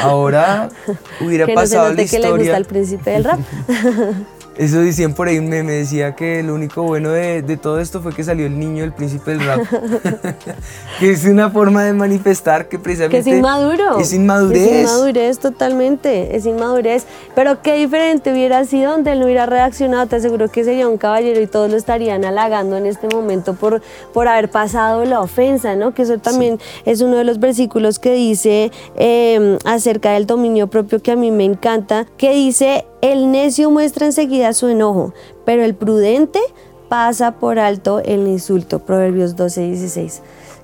ahora 0.00 0.68
hubiera 1.20 1.46
que 1.46 1.54
no 1.54 1.60
se 1.60 1.74
pasado 1.74 1.90
note 1.90 2.04
la 2.04 2.10
que 2.10 2.18
le 2.18 2.28
gusta 2.28 2.42
historia. 2.42 2.56
el 2.56 2.64
príncipe 2.66 3.10
del 3.10 3.24
rap. 3.24 3.40
Eso 4.56 4.80
decían 4.80 5.14
por 5.14 5.28
ahí 5.28 5.38
un 5.38 5.48
meme, 5.48 5.72
decía 5.72 6.14
que 6.14 6.42
lo 6.42 6.54
único 6.54 6.82
bueno 6.82 7.10
de, 7.10 7.42
de 7.42 7.56
todo 7.56 7.80
esto 7.80 8.00
fue 8.02 8.14
que 8.14 8.22
salió 8.24 8.46
el 8.46 8.58
niño 8.58 8.82
del 8.82 8.92
príncipe 8.92 9.32
del 9.32 9.46
rap. 9.46 9.60
que 11.00 11.10
es 11.10 11.24
una 11.24 11.50
forma 11.50 11.84
de 11.84 11.92
manifestar 11.92 12.68
que 12.68 12.72
Que 12.72 12.78
precisamente... 12.78 13.18
es 13.18 13.26
inmaduro. 13.26 13.98
Es 13.98 14.12
inmadurez. 14.12 14.62
Es 14.62 14.80
inmadurez 14.80 15.38
totalmente, 15.38 16.36
es 16.36 16.46
inmadurez. 16.46 17.06
Pero 17.34 17.62
qué 17.62 17.74
diferente 17.74 18.32
hubiera 18.32 18.64
sido 18.64 18.92
donde 18.92 19.12
él 19.12 19.20
no 19.20 19.26
hubiera 19.26 19.46
reaccionado. 19.46 20.06
Te 20.06 20.16
aseguro 20.16 20.48
que 20.48 20.64
sería 20.64 20.88
un 20.88 20.98
caballero 20.98 21.40
y 21.40 21.46
todos 21.46 21.70
lo 21.70 21.76
estarían 21.76 22.24
halagando 22.24 22.76
en 22.76 22.86
este 22.86 23.08
momento 23.08 23.54
por, 23.54 23.82
por 24.12 24.28
haber 24.28 24.50
pasado 24.50 25.04
la 25.04 25.20
ofensa, 25.20 25.76
¿no? 25.76 25.94
Que 25.94 26.02
eso 26.02 26.18
también 26.18 26.58
es 26.84 27.00
uno 27.00 27.16
de 27.16 27.24
los 27.24 27.40
versículos 27.40 27.98
que 27.98 28.12
dice 28.12 28.70
eh, 28.96 29.58
acerca 29.64 30.12
del 30.12 30.26
dominio 30.26 30.66
propio 30.68 31.00
que 31.02 31.12
a 31.12 31.16
mí 31.16 31.30
me 31.30 31.44
encanta, 31.44 32.06
que 32.16 32.32
dice, 32.32 32.84
el 33.00 33.30
necio 33.30 33.70
muestra 33.70 34.06
enseguida 34.06 34.41
su 34.52 34.68
enojo, 34.68 35.14
pero 35.44 35.64
el 35.64 35.74
prudente 35.74 36.40
pasa 36.88 37.32
por 37.32 37.58
alto 37.58 38.00
el 38.00 38.26
insulto. 38.26 38.80
Proverbios 38.80 39.36
12, 39.36 39.62
16. 39.62 40.22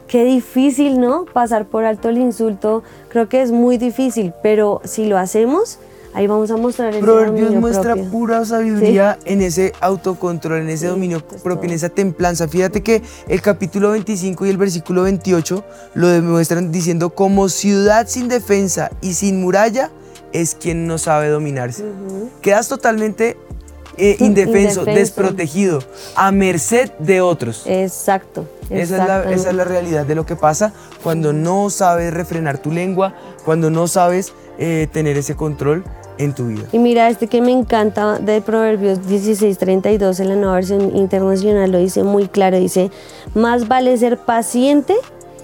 Qué 0.08 0.24
difícil, 0.24 1.00
¿no? 1.00 1.24
Pasar 1.24 1.66
por 1.66 1.84
alto 1.84 2.08
el 2.08 2.18
insulto. 2.18 2.82
Creo 3.08 3.28
que 3.28 3.42
es 3.42 3.52
muy 3.52 3.78
difícil, 3.78 4.32
pero 4.42 4.80
si 4.84 5.06
lo 5.06 5.18
hacemos, 5.18 5.78
ahí 6.14 6.26
vamos 6.26 6.50
a 6.50 6.56
mostrar 6.56 6.94
el 6.94 7.00
Proverbios 7.00 7.54
muestra 7.54 7.94
propio. 7.94 8.10
pura 8.10 8.44
sabiduría 8.44 9.18
en 9.24 9.42
ese 9.42 9.72
autocontrol, 9.80 10.60
en 10.60 10.70
ese 10.70 10.86
dominio 10.86 11.20
propio, 11.20 11.68
en 11.68 11.74
esa 11.74 11.90
templanza. 11.90 12.48
Fíjate 12.48 12.82
que 12.82 13.02
el 13.28 13.40
capítulo 13.40 13.90
25 13.92 14.46
y 14.46 14.50
el 14.50 14.56
versículo 14.56 15.02
28 15.04 15.64
lo 15.94 16.08
demuestran 16.08 16.72
diciendo 16.72 17.10
como 17.10 17.48
ciudad 17.48 18.06
sin 18.06 18.28
defensa 18.28 18.90
y 19.00 19.14
sin 19.14 19.40
muralla 19.40 19.90
es 20.32 20.54
quien 20.54 20.86
no 20.86 20.98
sabe 20.98 21.28
dominarse. 21.28 21.84
Quedas 22.42 22.68
totalmente 22.68 23.36
eh, 23.98 24.16
Sí, 24.18 24.24
indefenso, 24.24 24.80
indefenso. 24.80 24.84
desprotegido, 24.84 25.80
a 26.14 26.32
merced 26.32 26.90
de 26.98 27.20
otros. 27.20 27.62
Exacto. 27.66 28.46
Esa 28.70 29.02
es, 29.02 29.08
la, 29.08 29.32
esa 29.32 29.48
es 29.50 29.54
la 29.54 29.64
realidad 29.64 30.06
de 30.06 30.14
lo 30.14 30.26
que 30.26 30.36
pasa 30.36 30.72
cuando 31.02 31.32
no 31.32 31.70
sabes 31.70 32.12
refrenar 32.12 32.58
tu 32.58 32.70
lengua, 32.70 33.14
cuando 33.44 33.70
no 33.70 33.88
sabes 33.88 34.32
eh, 34.58 34.88
tener 34.92 35.16
ese 35.16 35.36
control 35.36 35.84
en 36.18 36.34
tu 36.34 36.48
vida. 36.48 36.64
Y 36.72 36.78
mira, 36.78 37.08
este 37.08 37.28
que 37.28 37.40
me 37.40 37.52
encanta 37.52 38.18
de 38.18 38.40
Proverbios 38.42 38.98
16:32 39.00 40.20
en 40.20 40.28
la 40.28 40.34
nueva 40.34 40.54
versión 40.54 40.96
internacional 40.96 41.70
lo 41.70 41.78
dice 41.78 42.02
muy 42.02 42.26
claro, 42.28 42.58
dice, 42.58 42.90
más 43.34 43.68
vale 43.68 43.96
ser 43.96 44.18
paciente 44.18 44.94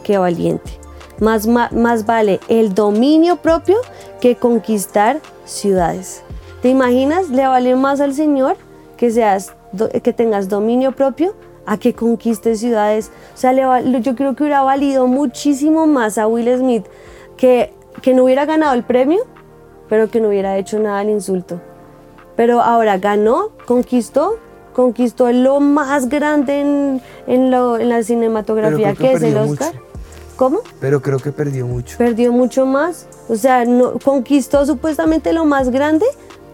que 0.03 0.19
valiente, 0.19 0.73
más, 1.21 1.47
más 1.47 2.07
vale 2.07 2.41
el 2.49 2.75
dominio 2.75 3.37
propio 3.37 3.77
que 4.21 4.37
conquistar 4.37 5.21
ciudades. 5.45 6.24
¿Te 6.65 6.71
imaginas? 6.71 7.29
Le 7.29 7.47
vale 7.47 7.77
más 7.77 8.01
al 8.01 8.15
Señor 8.15 8.57
que, 8.97 9.11
seas, 9.11 9.53
que 10.03 10.15
tengas 10.15 10.49
dominio 10.49 10.93
propio 10.93 11.35
a 11.67 11.77
que 11.77 11.93
conquistes 11.93 12.59
ciudades. 12.61 13.11
O 13.35 13.37
sea, 13.37 13.53
le 13.53 13.67
val- 13.67 14.01
yo 14.03 14.15
creo 14.17 14.35
que 14.35 14.45
hubiera 14.45 14.63
valido 14.63 15.07
muchísimo 15.07 15.87
más 15.87 16.17
a 16.17 16.27
Will 16.27 16.49
Smith 16.57 16.87
que, 17.37 17.75
que 18.01 18.15
no 18.15 18.25
hubiera 18.25 18.47
ganado 18.47 18.73
el 18.73 18.83
premio, 18.83 19.21
pero 19.91 20.09
que 20.09 20.23
no 20.23 20.29
hubiera 20.29 20.57
hecho 20.57 20.79
nada 20.79 21.01
al 21.01 21.11
insulto. 21.11 21.61
Pero 22.35 22.63
ahora 22.63 22.97
ganó, 22.97 23.51
conquistó, 23.67 24.39
conquistó 24.73 25.31
lo 25.33 25.61
más 25.61 26.09
grande 26.09 26.61
en, 26.61 27.03
en 27.27 27.51
lo- 27.51 27.77
en 27.77 27.91
la 27.91 28.03
cinematografía 28.03 28.95
que 28.95 29.09
que, 29.09 29.13
es 29.13 29.23
el 29.23 29.37
Oscar. 29.37 29.75
mucho. 29.75 29.85
¿Cómo? 30.37 30.61
Pero 30.81 31.03
creo 31.03 31.19
que 31.19 31.31
perdió 31.31 31.67
mucho. 31.67 31.99
Perdió 31.99 32.33
mucho 32.33 32.65
más. 32.65 33.07
O 33.29 33.37
sea, 33.37 33.67
no, 33.67 33.99
conquistó 34.03 34.65
supuestamente 34.65 35.35
lo 35.35 35.45
más 35.45 35.69
grande, 35.69 36.07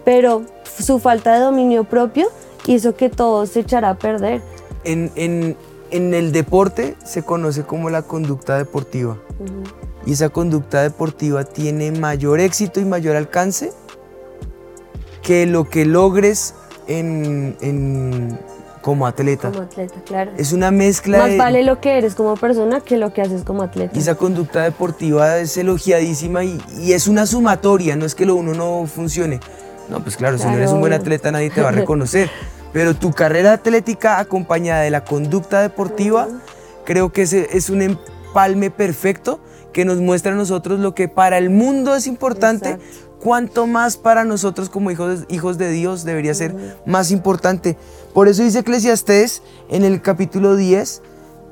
pero 0.03 0.43
su 0.79 0.99
falta 0.99 1.33
de 1.33 1.39
dominio 1.41 1.83
propio 1.83 2.27
hizo 2.67 2.95
que 2.95 3.09
todo 3.09 3.45
se 3.45 3.61
echara 3.61 3.89
a 3.91 3.95
perder. 3.97 4.41
En, 4.83 5.11
en- 5.15 5.55
en 5.91 6.13
el 6.13 6.31
deporte 6.31 6.95
se 7.03 7.21
conoce 7.23 7.63
como 7.63 7.89
la 7.89 8.01
conducta 8.03 8.57
deportiva. 8.57 9.17
Y 10.05 10.13
esa 10.13 10.29
conducta 10.29 10.81
deportiva 10.83 11.43
tiene 11.43 11.91
mayor 11.91 12.39
éxito 12.39 12.79
y 12.79 12.85
mayor 12.85 13.15
alcance 13.17 13.73
que 15.21 15.45
lo 15.45 15.69
que 15.69 15.85
logres 15.85 16.55
en, 16.87 17.55
en- 17.61 18.39
como 18.81 19.05
atleta. 19.05 19.51
Como 19.51 19.63
atleta, 19.63 19.93
claro. 20.05 20.31
Es 20.37 20.53
una 20.53 20.71
mezcla 20.71 21.19
Más 21.19 21.29
de... 21.29 21.37
vale 21.37 21.63
lo 21.63 21.79
que 21.79 21.97
eres 21.99 22.15
como 22.15 22.35
persona 22.35 22.79
que 22.79 22.97
lo 22.97 23.13
que 23.13 23.21
haces 23.21 23.43
como 23.43 23.61
atleta. 23.61 23.95
Y 23.95 23.99
esa 23.99 24.15
conducta 24.15 24.63
deportiva 24.63 25.37
es 25.37 25.55
elogiadísima 25.57 26.43
y, 26.43 26.59
y 26.79 26.93
es 26.93 27.07
una 27.07 27.27
sumatoria, 27.27 27.95
no 27.95 28.05
es 28.05 28.15
que 28.15 28.25
lo 28.25 28.33
uno 28.35 28.53
no 28.55 28.87
funcione. 28.87 29.39
No, 29.91 30.01
pues 30.01 30.15
claro, 30.17 30.37
si 30.37 30.43
no 30.45 30.49
Claro, 30.51 30.63
eres 30.63 30.71
un 30.71 30.79
buen 30.79 30.93
atleta 30.93 31.31
nadie 31.31 31.49
te 31.49 31.61
va 31.61 31.69
a 31.69 31.71
reconocer. 31.83 32.29
Pero 32.73 32.95
tu 32.95 33.11
carrera 33.11 33.53
atlética 33.53 34.19
acompañada 34.19 34.81
de 34.81 34.89
la 34.89 35.03
conducta 35.03 35.61
deportiva, 35.61 36.27
creo 36.85 37.11
que 37.11 37.23
es 37.23 37.69
un 37.69 37.81
empalme 37.81 38.71
perfecto 38.71 39.41
que 39.73 39.85
nos 39.85 39.97
muestra 39.97 40.31
a 40.31 40.35
nosotros 40.35 40.79
lo 40.79 40.95
que 40.95 41.07
para 41.07 41.37
el 41.37 41.49
mundo 41.49 41.95
es 41.95 42.07
importante, 42.07 42.71
Exacto. 42.71 43.17
cuanto 43.21 43.67
más 43.67 43.97
para 43.97 44.23
nosotros 44.23 44.69
como 44.69 44.89
hijos, 44.91 45.25
hijos 45.29 45.57
de 45.57 45.69
Dios 45.69 46.05
debería 46.05 46.33
ser 46.33 46.55
más 46.85 47.11
importante. 47.11 47.77
Por 48.13 48.27
eso 48.27 48.43
dice 48.43 48.59
Eclesiastés 48.59 49.41
en 49.69 49.83
el 49.83 50.01
capítulo 50.01 50.55
10, 50.55 51.01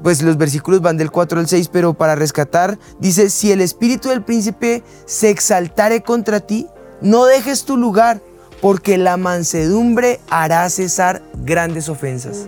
pues 0.01 0.21
los 0.21 0.37
versículos 0.37 0.81
van 0.81 0.97
del 0.97 1.11
4 1.11 1.39
al 1.39 1.47
6, 1.47 1.69
pero 1.69 1.93
para 1.93 2.15
rescatar, 2.15 2.79
dice, 2.99 3.29
si 3.29 3.51
el 3.51 3.59
espíritu 3.59 4.09
del 4.09 4.23
príncipe 4.23 4.83
se 5.05 5.29
exaltare 5.29 6.01
contra 6.01 6.39
ti, 6.39 6.67
no 7.01 7.25
dejes 7.25 7.65
tu 7.65 7.77
lugar, 7.77 8.21
porque 8.61 8.97
la 8.97 9.17
mansedumbre 9.17 10.19
hará 10.29 10.69
cesar 10.69 11.21
grandes 11.43 11.89
ofensas. 11.89 12.47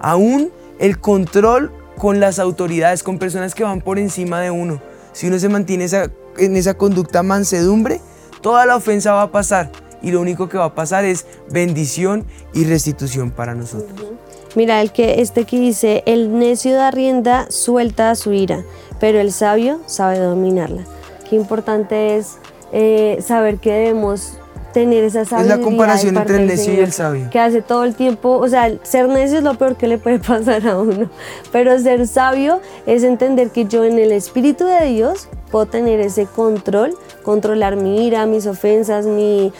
Aún 0.00 0.50
el 0.78 1.00
control 1.00 1.72
con 1.96 2.20
las 2.20 2.38
autoridades, 2.38 3.02
con 3.02 3.18
personas 3.18 3.54
que 3.54 3.64
van 3.64 3.80
por 3.80 3.98
encima 3.98 4.40
de 4.40 4.50
uno. 4.50 4.80
Si 5.12 5.26
uno 5.28 5.38
se 5.38 5.48
mantiene 5.48 5.84
esa- 5.84 6.10
en 6.38 6.56
esa 6.56 6.74
conducta 6.74 7.22
mansedumbre, 7.22 8.00
toda 8.40 8.66
la 8.66 8.76
ofensa 8.76 9.12
va 9.12 9.22
a 9.22 9.30
pasar 9.30 9.70
y 10.02 10.10
lo 10.10 10.20
único 10.20 10.48
que 10.48 10.58
va 10.58 10.66
a 10.66 10.74
pasar 10.74 11.04
es 11.04 11.24
bendición 11.50 12.24
y 12.52 12.64
restitución 12.64 13.30
para 13.30 13.54
nosotros. 13.54 14.08
Mira, 14.56 14.80
el 14.82 14.92
que 14.92 15.20
este 15.20 15.44
que 15.46 15.58
dice, 15.58 16.02
el 16.06 16.38
necio 16.38 16.74
da 16.74 16.90
rienda 16.90 17.46
suelta 17.50 18.10
a 18.10 18.14
su 18.14 18.32
ira, 18.32 18.64
pero 19.00 19.18
el 19.20 19.32
sabio 19.32 19.80
sabe 19.86 20.18
dominarla. 20.18 20.84
Qué 21.28 21.36
importante 21.36 22.16
es 22.16 22.36
eh, 22.72 23.18
saber 23.24 23.58
que 23.58 23.72
debemos 23.72 24.38
tener 24.74 25.04
esa 25.04 25.24
sabiduría. 25.24 25.56
de 25.56 25.62
comparación 25.62 26.14
parte 26.14 26.32
entre 26.32 26.44
el 26.44 26.50
necio 26.50 26.74
y 26.74 26.80
el 26.80 26.92
sabio. 26.92 27.30
Que 27.30 27.38
hace 27.38 27.62
todo 27.62 27.84
el 27.84 27.94
tiempo, 27.94 28.36
o 28.36 28.48
sea, 28.48 28.70
ser 28.82 29.08
necio 29.08 29.38
es 29.38 29.44
lo 29.44 29.54
peor 29.54 29.76
que 29.76 29.88
le 29.88 29.96
puede 29.96 30.18
pasar 30.32 30.66
a 30.66 30.76
uno, 30.76 31.08
pero 31.52 31.78
ser 31.78 32.06
sabio 32.06 32.60
es 32.84 33.04
entender 33.04 33.50
que 33.50 33.64
yo 33.64 33.84
en 33.84 33.98
el 33.98 34.12
Espíritu 34.12 34.66
de 34.66 34.84
Dios 34.86 35.28
puedo 35.50 35.66
tener 35.66 36.00
ese 36.00 36.26
control, 36.26 36.94
controlar 37.24 37.74
mi 37.74 38.06
ira, 38.06 38.26
mis 38.26 38.46
ofensas, 38.46 39.06
mi, 39.06 39.52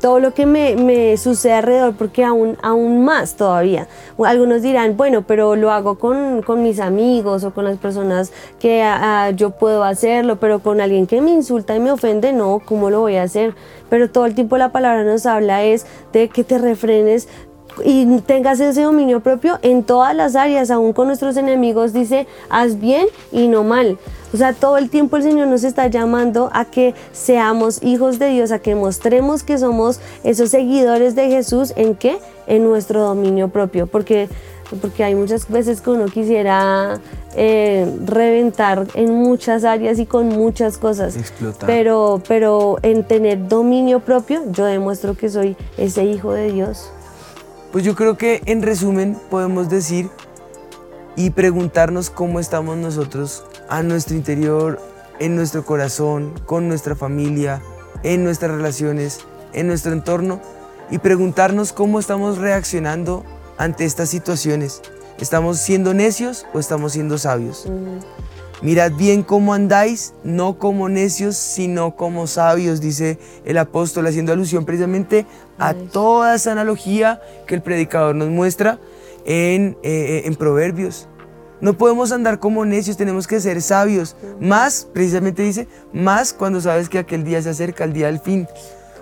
todo 0.00 0.20
lo 0.20 0.34
que 0.34 0.44
me, 0.44 1.16
sucede 1.16 1.54
alrededor, 1.54 1.94
porque 1.96 2.24
aún, 2.24 2.58
aún 2.62 3.02
más 3.04 3.36
todavía. 3.36 3.88
Algunos 4.22 4.60
dirán, 4.60 4.98
bueno, 4.98 5.22
pero 5.26 5.56
lo 5.56 5.70
hago 5.70 5.98
con, 5.98 6.42
con 6.42 6.62
mis 6.62 6.80
amigos 6.80 7.44
o 7.44 7.54
con 7.54 7.64
las 7.64 7.78
personas 7.78 8.32
que 8.58 8.82
ah, 8.82 9.30
yo 9.34 9.52
puedo 9.52 9.84
hacerlo, 9.84 10.36
pero 10.36 10.58
con 10.58 10.82
alguien 10.82 11.06
que 11.06 11.22
me 11.22 11.30
insulta 11.30 11.74
y 11.74 11.80
me 11.80 11.90
ofende, 11.90 12.34
no, 12.34 12.60
¿cómo 12.62 12.90
lo 12.90 13.00
voy 13.00 13.16
a 13.16 13.22
hacer? 13.22 13.54
Pero 13.88 14.10
todo 14.10 14.26
el 14.26 14.34
tiempo 14.34 14.58
la 14.58 14.72
palabra 14.72 15.04
nos 15.04 15.24
habla 15.24 15.62
es 15.64 15.86
de 16.12 16.28
que 16.28 16.44
te 16.44 16.58
refrenes 16.58 17.28
y 17.84 18.20
tengas 18.20 18.60
ese 18.60 18.82
dominio 18.82 19.20
propio 19.20 19.58
en 19.62 19.82
todas 19.82 20.14
las 20.14 20.36
áreas, 20.36 20.70
aún 20.70 20.92
con 20.92 21.06
nuestros 21.06 21.36
enemigos, 21.36 21.92
dice, 21.92 22.26
haz 22.48 22.78
bien 22.78 23.06
y 23.30 23.48
no 23.48 23.64
mal. 23.64 23.98
O 24.32 24.36
sea, 24.36 24.54
todo 24.54 24.78
el 24.78 24.88
tiempo 24.88 25.16
el 25.16 25.22
Señor 25.22 25.48
nos 25.48 25.62
está 25.62 25.88
llamando 25.88 26.48
a 26.54 26.64
que 26.64 26.94
seamos 27.12 27.82
hijos 27.82 28.18
de 28.18 28.28
Dios, 28.30 28.50
a 28.50 28.60
que 28.60 28.74
mostremos 28.74 29.42
que 29.42 29.58
somos 29.58 30.00
esos 30.24 30.50
seguidores 30.50 31.14
de 31.14 31.28
Jesús, 31.28 31.74
¿en 31.76 31.94
qué? 31.94 32.18
En 32.46 32.64
nuestro 32.64 33.02
dominio 33.02 33.48
propio, 33.48 33.86
porque, 33.86 34.28
porque 34.80 35.04
hay 35.04 35.14
muchas 35.14 35.48
veces 35.50 35.82
que 35.82 35.90
uno 35.90 36.06
quisiera 36.06 36.98
eh, 37.36 37.86
reventar 38.06 38.86
en 38.94 39.14
muchas 39.14 39.64
áreas 39.64 39.98
y 39.98 40.06
con 40.06 40.28
muchas 40.28 40.78
cosas. 40.78 41.14
Explotar. 41.14 41.66
Pero, 41.66 42.22
pero 42.26 42.78
en 42.82 43.04
tener 43.04 43.48
dominio 43.48 44.00
propio, 44.00 44.42
yo 44.50 44.64
demuestro 44.64 45.14
que 45.14 45.28
soy 45.28 45.56
ese 45.76 46.04
hijo 46.04 46.32
de 46.32 46.52
Dios. 46.52 46.90
Pues 47.72 47.84
yo 47.84 47.96
creo 47.96 48.18
que 48.18 48.42
en 48.44 48.60
resumen 48.60 49.18
podemos 49.30 49.70
decir 49.70 50.10
y 51.16 51.30
preguntarnos 51.30 52.10
cómo 52.10 52.38
estamos 52.38 52.76
nosotros 52.76 53.44
a 53.70 53.82
nuestro 53.82 54.14
interior, 54.14 54.78
en 55.18 55.36
nuestro 55.36 55.64
corazón, 55.64 56.34
con 56.44 56.68
nuestra 56.68 56.94
familia, 56.94 57.62
en 58.02 58.24
nuestras 58.24 58.50
relaciones, 58.50 59.20
en 59.54 59.68
nuestro 59.68 59.92
entorno 59.92 60.42
y 60.90 60.98
preguntarnos 60.98 61.72
cómo 61.72 61.98
estamos 61.98 62.36
reaccionando 62.36 63.24
ante 63.56 63.86
estas 63.86 64.10
situaciones. 64.10 64.82
¿Estamos 65.18 65.58
siendo 65.58 65.94
necios 65.94 66.44
o 66.52 66.58
estamos 66.58 66.92
siendo 66.92 67.16
sabios? 67.16 67.66
Mirad 68.62 68.92
bien 68.92 69.24
cómo 69.24 69.54
andáis, 69.54 70.14
no 70.22 70.56
como 70.58 70.88
necios, 70.88 71.36
sino 71.36 71.96
como 71.96 72.28
sabios, 72.28 72.80
dice 72.80 73.18
el 73.44 73.58
apóstol, 73.58 74.06
haciendo 74.06 74.32
alusión 74.32 74.64
precisamente 74.64 75.26
a 75.58 75.74
toda 75.74 76.36
esa 76.36 76.52
analogía 76.52 77.20
que 77.46 77.56
el 77.56 77.62
predicador 77.62 78.14
nos 78.14 78.28
muestra 78.28 78.78
en, 79.24 79.76
eh, 79.82 80.22
en 80.26 80.36
Proverbios. 80.36 81.08
No 81.60 81.74
podemos 81.74 82.12
andar 82.12 82.38
como 82.38 82.64
necios, 82.64 82.96
tenemos 82.96 83.26
que 83.26 83.40
ser 83.40 83.62
sabios. 83.62 84.16
Más, 84.40 84.86
precisamente 84.92 85.42
dice, 85.42 85.68
más 85.92 86.32
cuando 86.32 86.60
sabes 86.60 86.88
que 86.88 86.98
aquel 86.98 87.24
día 87.24 87.42
se 87.42 87.50
acerca, 87.50 87.84
el 87.84 87.92
día 87.92 88.06
del 88.06 88.20
fin. 88.20 88.46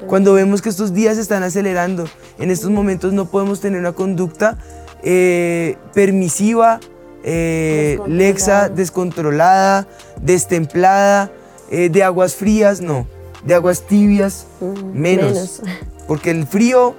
Cuando 0.06 0.32
vemos 0.34 0.62
que 0.62 0.70
estos 0.70 0.94
días 0.94 1.16
se 1.16 1.22
están 1.22 1.42
acelerando, 1.42 2.06
en 2.38 2.50
estos 2.50 2.70
momentos 2.70 3.12
no 3.12 3.26
podemos 3.26 3.60
tener 3.60 3.80
una 3.80 3.92
conducta 3.92 4.58
eh, 5.02 5.76
permisiva, 5.94 6.80
eh, 7.24 7.98
lexa, 8.06 8.68
descontrolada, 8.68 9.86
destemplada, 10.20 11.30
eh, 11.70 11.88
de 11.88 12.02
aguas 12.02 12.34
frías, 12.34 12.80
no, 12.80 13.06
de 13.44 13.54
aguas 13.54 13.82
tibias, 13.82 14.46
menos. 14.92 15.62
Porque 16.06 16.30
el 16.30 16.46
frío 16.46 16.94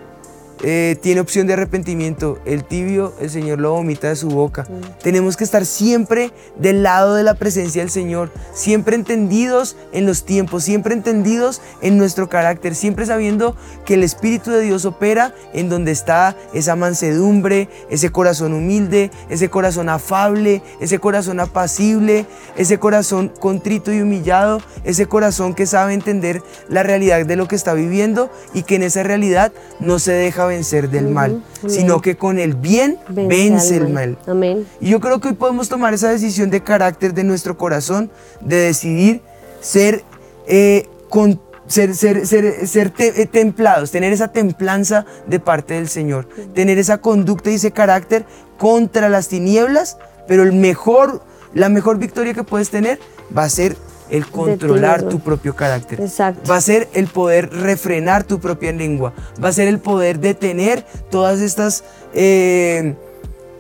eh, 0.64 0.98
tiene 1.02 1.22
opción 1.22 1.48
de 1.48 1.54
arrepentimiento. 1.54 2.40
El 2.46 2.64
tibio, 2.64 3.14
el 3.20 3.30
Señor 3.30 3.60
lo 3.60 3.72
vomita 3.74 4.10
de 4.10 4.16
su 4.16 4.30
boca. 4.30 4.64
Mm. 4.64 5.02
Tenemos 5.02 5.38
que 5.38 5.44
estar 5.44 5.66
siempre 5.66 6.32
del 6.58 6.84
lado 6.84 7.16
de 7.16 7.24
la 7.24 7.34
presencia 7.34 7.82
del 7.82 7.90
Señor, 7.90 8.32
siempre 8.54 8.96
entendidos 8.96 9.76
en 9.92 10.06
los 10.06 10.24
tiempos, 10.24 10.64
siempre 10.64 10.94
entendidos 10.94 11.62
en 11.82 11.98
nuestro 11.98 12.30
carácter, 12.30 12.76
siempre 12.76 13.06
sabiendo 13.06 13.56
que 13.86 13.96
el 13.96 14.04
Espíritu 14.04 14.52
de 14.52 14.62
Dios 14.62 14.86
opera 14.86 15.34
en 15.54 15.70
donde 15.70 15.92
está 15.92 16.36
esa 16.54 16.76
mansedumbre, 16.76 17.70
ese 17.90 18.12
corazón 18.12 18.54
humilde, 18.54 19.12
ese 19.30 19.50
corazón 19.50 19.90
afable, 19.90 20.62
ese 20.80 21.00
corazón 21.00 21.40
apacible, 21.40 22.26
ese 22.56 22.78
corazón 22.78 23.30
contrito 23.30 23.92
y 23.92 24.02
humillado, 24.02 24.62
ese 24.84 25.08
corazón 25.08 25.54
que 25.54 25.66
sabe 25.66 25.94
entender 25.94 26.44
la 26.70 26.84
realidad 26.84 27.26
de 27.26 27.36
lo 27.36 27.48
que 27.48 27.56
está 27.56 27.74
viviendo 27.74 28.32
y 28.54 28.64
que 28.64 28.76
en 28.76 28.84
esa 28.84 29.04
realidad 29.04 29.52
no 29.80 30.00
se 30.00 30.12
deja 30.12 30.46
vencer 30.52 30.90
del 30.90 31.08
mal, 31.08 31.44
sino 31.68 32.02
que 32.02 32.18
con 32.18 32.40
el 32.40 32.54
bien 32.56 32.98
vence, 33.10 33.78
el 33.78 33.90
mal. 33.90 34.18
Amén. 34.28 34.68
Y 34.80 34.90
yo 34.90 35.00
creo 35.00 35.20
que 35.20 35.30
hoy 35.30 35.34
podemos 35.34 35.70
tomar 35.70 35.94
esa 35.94 36.10
decisión 36.10 36.50
de 36.50 36.62
carácter 36.62 37.14
de 37.14 37.24
nuestro 37.24 37.58
corazón, 37.58 38.12
de 38.42 38.58
decidir 38.58 39.22
ser, 39.62 40.04
eh, 40.48 40.88
con, 41.10 41.40
ser, 41.68 41.96
ser, 41.96 42.28
ser, 42.28 42.94
eh, 42.98 43.26
templados, 43.26 43.92
tener 43.92 44.12
esa 44.12 44.30
templanza 44.30 45.06
de 45.28 45.40
parte 45.40 45.76
del 45.76 45.88
Señor, 45.88 46.28
tener 46.54 46.78
esa 46.78 46.98
conducta 46.98 47.50
y 47.50 47.56
ese 47.56 47.72
carácter 47.72 48.26
contra 48.58 49.10
las 49.10 49.28
tinieblas, 49.30 49.98
pero 50.28 50.44
el 50.44 50.54
mejor, 50.54 51.24
la 51.54 51.70
mejor 51.70 51.98
victoria 51.98 52.34
que 52.34 52.44
puedes 52.44 52.70
tener 52.70 53.00
va 53.36 53.44
a 53.44 53.50
ser 53.50 53.78
el 54.12 54.28
controlar 54.28 55.04
tu 55.04 55.20
propio 55.20 55.56
carácter. 55.56 56.00
Exacto. 56.02 56.50
Va 56.50 56.58
a 56.58 56.62
ser 56.62 56.90
el 56.94 57.08
poder 57.08 57.50
refrenar 57.50 58.24
tu 58.24 58.40
propia 58.40 58.72
lengua. 58.72 59.14
Va 59.44 59.50
a 59.50 59.54
ser 59.54 59.68
el 59.68 59.80
poder 59.80 60.20
detener 60.20 60.86
todas 61.10 61.40
estas 61.40 61.84
eh, 62.14 62.94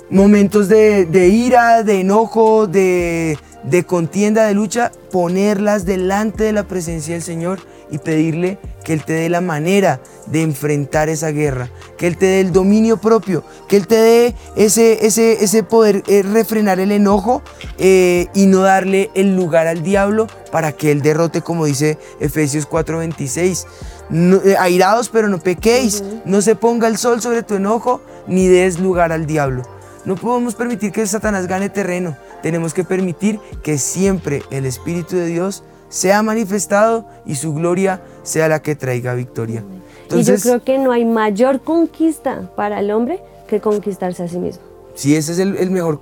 momentos 0.09 0.67
de, 0.67 1.29
ira, 1.29 1.83
de 1.83 2.01
enojo, 2.01 2.67
de, 2.67 3.37
de 3.63 3.83
contienda, 3.85 4.45
de 4.45 4.53
lucha, 4.53 4.91
ponerlas 5.09 5.85
delante 5.85 6.43
de 6.43 6.51
la 6.51 6.63
presencia 6.63 7.13
del 7.13 7.23
Señor 7.23 7.59
y 7.91 7.99
pedirle 7.99 8.57
que 8.83 8.93
Él 8.93 9.03
te 9.03 9.13
dé 9.13 9.29
la 9.29 9.41
manera 9.41 10.01
de 10.27 10.41
enfrentar 10.41 11.09
esa 11.09 11.29
guerra, 11.31 11.69
que 11.97 12.07
Él 12.07 12.17
te 12.17 12.25
dé 12.25 12.41
el 12.41 12.51
dominio 12.51 12.97
propio, 12.97 13.43
que 13.67 13.77
Él 13.77 13.85
te 13.85 13.95
dé 13.95 14.35
ese, 14.55 15.05
ese, 15.05 15.43
ese 15.43 15.63
poder 15.63 16.03
eh, 16.07 16.23
refrenar 16.23 16.79
el 16.79 16.91
enojo 16.91 17.43
eh, 17.77 18.27
y 18.33 18.47
no 18.47 18.61
darle 18.61 19.11
el 19.13 19.35
lugar 19.35 19.67
al 19.67 19.83
diablo 19.83 20.27
para 20.51 20.71
que 20.71 20.91
Él 20.91 21.01
derrote, 21.01 21.41
como 21.41 21.65
dice 21.65 21.97
Efesios 22.19 22.67
4:26. 22.67 23.65
Eh, 24.13 24.55
airados 24.59 25.09
pero 25.09 25.29
no 25.29 25.39
pequéis, 25.39 26.03
no 26.25 26.41
se 26.41 26.55
ponga 26.55 26.87
el 26.87 26.97
sol 26.97 27.21
sobre 27.21 27.43
tu 27.43 27.55
enojo, 27.55 28.01
ni 28.27 28.47
des 28.47 28.79
lugar 28.79 29.11
al 29.11 29.25
diablo. 29.25 29.63
No 30.03 30.15
podemos 30.15 30.55
permitir 30.55 30.91
que 30.91 31.05
Satanás 31.05 31.47
gane 31.47 31.69
terreno, 31.69 32.17
tenemos 32.41 32.73
que 32.73 32.83
permitir 32.83 33.39
que 33.61 33.77
siempre 33.77 34.41
el 34.49 34.65
Espíritu 34.65 35.15
de 35.15 35.27
Dios 35.27 35.63
sea 35.91 36.23
manifestado 36.23 37.05
y 37.25 37.35
su 37.35 37.53
gloria 37.53 38.01
sea 38.23 38.47
la 38.47 38.61
que 38.63 38.75
traiga 38.75 39.13
victoria. 39.13 39.63
y 40.09 40.23
yo 40.23 40.35
creo 40.37 40.63
que 40.63 40.79
no 40.79 40.91
hay 40.91 41.05
mayor 41.05 41.61
conquista 41.61 42.49
para 42.55 42.79
el 42.79 42.91
hombre 42.91 43.21
que 43.47 43.59
conquistarse 43.59 44.23
a 44.23 44.27
sí 44.27 44.39
mismo. 44.39 44.63
Sí, 44.95 45.15
esa 45.15 45.33
es 45.33 45.39
el, 45.39 45.69
mejor, 45.69 46.01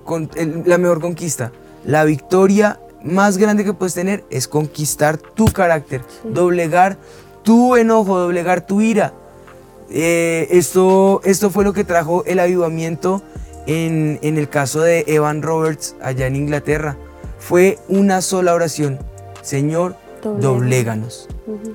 la 0.65 0.77
mejor 0.77 1.01
conquista. 1.01 1.51
La 1.85 2.03
victoria 2.03 2.79
más 3.03 3.37
grande 3.37 3.63
que 3.63 3.73
puedes 3.73 3.93
tener 3.95 4.23
es 4.29 4.47
conquistar 4.47 5.17
tu 5.17 5.45
carácter, 5.45 6.01
doblegar 6.23 6.97
tu 7.43 7.75
enojo, 7.75 8.19
doblegar 8.19 8.65
tu 8.65 8.81
ira. 8.81 9.13
Eh, 9.89 10.47
esto, 10.51 11.21
esto 11.23 11.49
fue 11.49 11.63
lo 11.63 11.73
que 11.73 11.83
trajo 11.83 12.23
el 12.25 12.39
avivamiento 12.39 13.23
en, 13.65 14.19
en 14.21 14.37
el 14.37 14.49
caso 14.49 14.81
de 14.81 15.03
Evan 15.07 15.41
Roberts 15.41 15.95
allá 16.01 16.27
en 16.27 16.35
Inglaterra. 16.35 16.95
Fue 17.39 17.79
una 17.87 18.21
sola 18.21 18.53
oración 18.53 18.99
Señor, 19.49 19.95
dobléganos. 20.39 21.27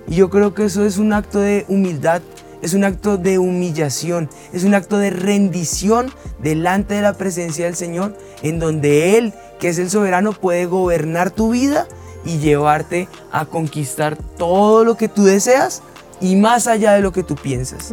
Y 0.07 0.15
yo 0.15 0.31
creo 0.31 0.55
que 0.55 0.67
eso 0.67 0.87
es 0.87 0.99
un 0.99 1.13
acto 1.13 1.41
de 1.41 1.65
humildad, 1.67 2.23
es 2.63 2.73
un 2.73 2.85
acto 2.85 3.17
de 3.19 3.41
humillación, 3.41 4.31
es 4.53 4.63
un 4.63 4.75
acto 4.75 4.97
de 4.99 5.11
rendición 5.11 6.13
delante 6.39 6.95
de 6.95 7.03
la 7.03 7.15
presencia 7.15 7.65
del 7.65 7.75
Señor, 7.75 8.17
en 8.43 8.61
donde 8.61 9.19
Él, 9.19 9.35
que 9.59 9.71
es 9.71 9.79
el 9.81 9.91
soberano, 9.91 10.35
puede 10.35 10.67
gobernar 10.67 11.33
tu 11.33 11.51
vida 11.51 11.89
y 12.25 12.39
llevarte 12.39 13.09
a 13.33 13.45
conquistar 13.45 14.17
todo 14.39 14.85
lo 14.85 14.97
que 14.97 15.09
tú 15.09 15.25
deseas 15.25 15.83
y 16.21 16.37
más 16.37 16.69
allá 16.69 16.93
de 16.93 17.01
lo 17.01 17.11
que 17.11 17.25
tú 17.25 17.35
piensas. 17.35 17.93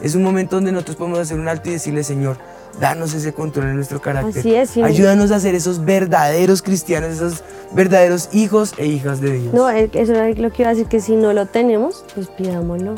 Es 0.00 0.16
un 0.16 0.24
momento 0.24 0.56
donde 0.56 0.72
nosotros 0.72 0.96
podemos 0.96 1.20
hacer 1.20 1.38
un 1.38 1.46
alto 1.46 1.68
y 1.68 1.74
decirle, 1.74 2.02
Señor, 2.02 2.38
danos 2.80 3.14
ese 3.14 3.32
control 3.32 3.68
en 3.68 3.76
nuestro 3.76 4.00
carácter. 4.00 4.40
Así 4.40 4.54
es, 4.54 4.76
Ayúdanos 4.76 5.30
a 5.30 5.40
ser 5.40 5.54
esos 5.54 5.84
verdaderos 5.84 6.62
cristianos, 6.62 7.10
esos 7.10 7.42
verdaderos 7.72 8.28
hijos 8.32 8.74
e 8.76 8.86
hijas 8.86 9.20
de 9.20 9.38
Dios. 9.38 9.54
No, 9.54 9.70
eh, 9.70 9.90
eso 9.92 10.14
es 10.14 10.38
lo 10.38 10.50
que 10.50 10.62
iba 10.62 10.70
a 10.70 10.74
decir, 10.74 10.88
que 10.88 11.00
si 11.00 11.16
no 11.16 11.32
lo 11.32 11.46
tenemos, 11.46 12.04
pues 12.14 12.28
pidámoslo. 12.28 12.94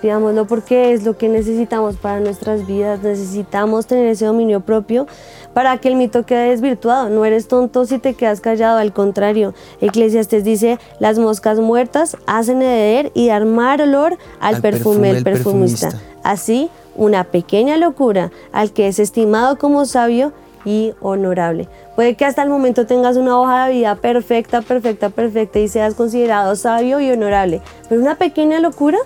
Pidámoslo 0.00 0.46
porque 0.46 0.92
es 0.92 1.02
lo 1.02 1.18
que 1.18 1.28
necesitamos 1.28 1.96
para 1.96 2.20
nuestras 2.20 2.66
vidas. 2.68 3.02
Necesitamos 3.02 3.86
tener 3.86 4.06
ese 4.06 4.26
dominio 4.26 4.60
propio 4.60 5.08
para 5.54 5.76
que 5.78 5.88
el 5.88 5.96
mito 5.96 6.24
quede 6.24 6.50
desvirtuado. 6.50 7.08
No 7.08 7.24
eres 7.24 7.48
tonto 7.48 7.84
si 7.84 7.98
te 7.98 8.14
quedas 8.14 8.40
callado, 8.40 8.78
al 8.78 8.92
contrario. 8.92 9.54
Eclesiastes 9.80 10.44
dice, 10.44 10.78
las 11.00 11.18
moscas 11.18 11.58
muertas 11.58 12.16
hacen 12.26 12.62
heder 12.62 13.10
y 13.12 13.26
dar 13.26 13.44
mal 13.44 13.80
olor 13.80 14.16
al, 14.38 14.60
perfume 14.60 15.14
del 15.14 15.24
perfumista. 15.24 15.90
Así, 16.22 16.70
una 16.98 17.24
pequeña 17.24 17.78
locura 17.78 18.30
al 18.52 18.72
que 18.72 18.88
es 18.88 18.98
estimado 18.98 19.56
como 19.56 19.86
sabio 19.86 20.32
y 20.64 20.92
honorable. 21.00 21.68
Puede 21.96 22.14
que 22.16 22.26
hasta 22.26 22.42
el 22.42 22.50
momento 22.50 22.86
tengas 22.86 23.16
una 23.16 23.40
hoja 23.40 23.66
de 23.66 23.74
vida 23.74 23.94
perfecta, 23.94 24.60
perfecta, 24.60 25.08
perfecta 25.08 25.58
y 25.60 25.68
seas 25.68 25.94
considerado 25.94 26.54
sabio 26.56 27.00
y 27.00 27.10
honorable, 27.10 27.62
pero 27.88 28.00
una 28.00 28.16
pequeña 28.16 28.60
locura 28.60 28.98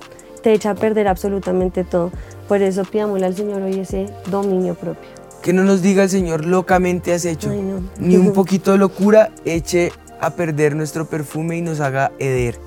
te 0.43 0.53
echa 0.53 0.71
a 0.71 0.75
perder 0.75 1.07
absolutamente 1.07 1.85
todo. 1.85 2.11
Por 2.49 2.63
eso 2.63 2.83
pidámosle 2.85 3.27
al 3.27 3.37
Señor 3.37 3.63
hoy 3.63 3.79
ese 3.79 4.07
dominio 4.31 4.75
propio. 4.75 5.09
Que 5.43 5.53
no 5.53 5.63
nos 5.63 5.83
diga 5.83 6.03
el 6.03 6.11
Señor 6.11 6.47
locamente 6.47 7.13
has 7.13 7.25
hecho, 7.25 7.51
ni 7.99 8.17
un 8.17 8.33
poquito 8.33 8.73
de 8.73 8.79
locura 8.79 9.31
eche 9.45 9.93
a 10.21 10.31
perder 10.31 10.77
nuestro 10.77 11.07
perfume 11.07 11.57
y 11.59 11.63
nos 11.63 11.81
haga 11.81 12.13
heder, 12.19 12.59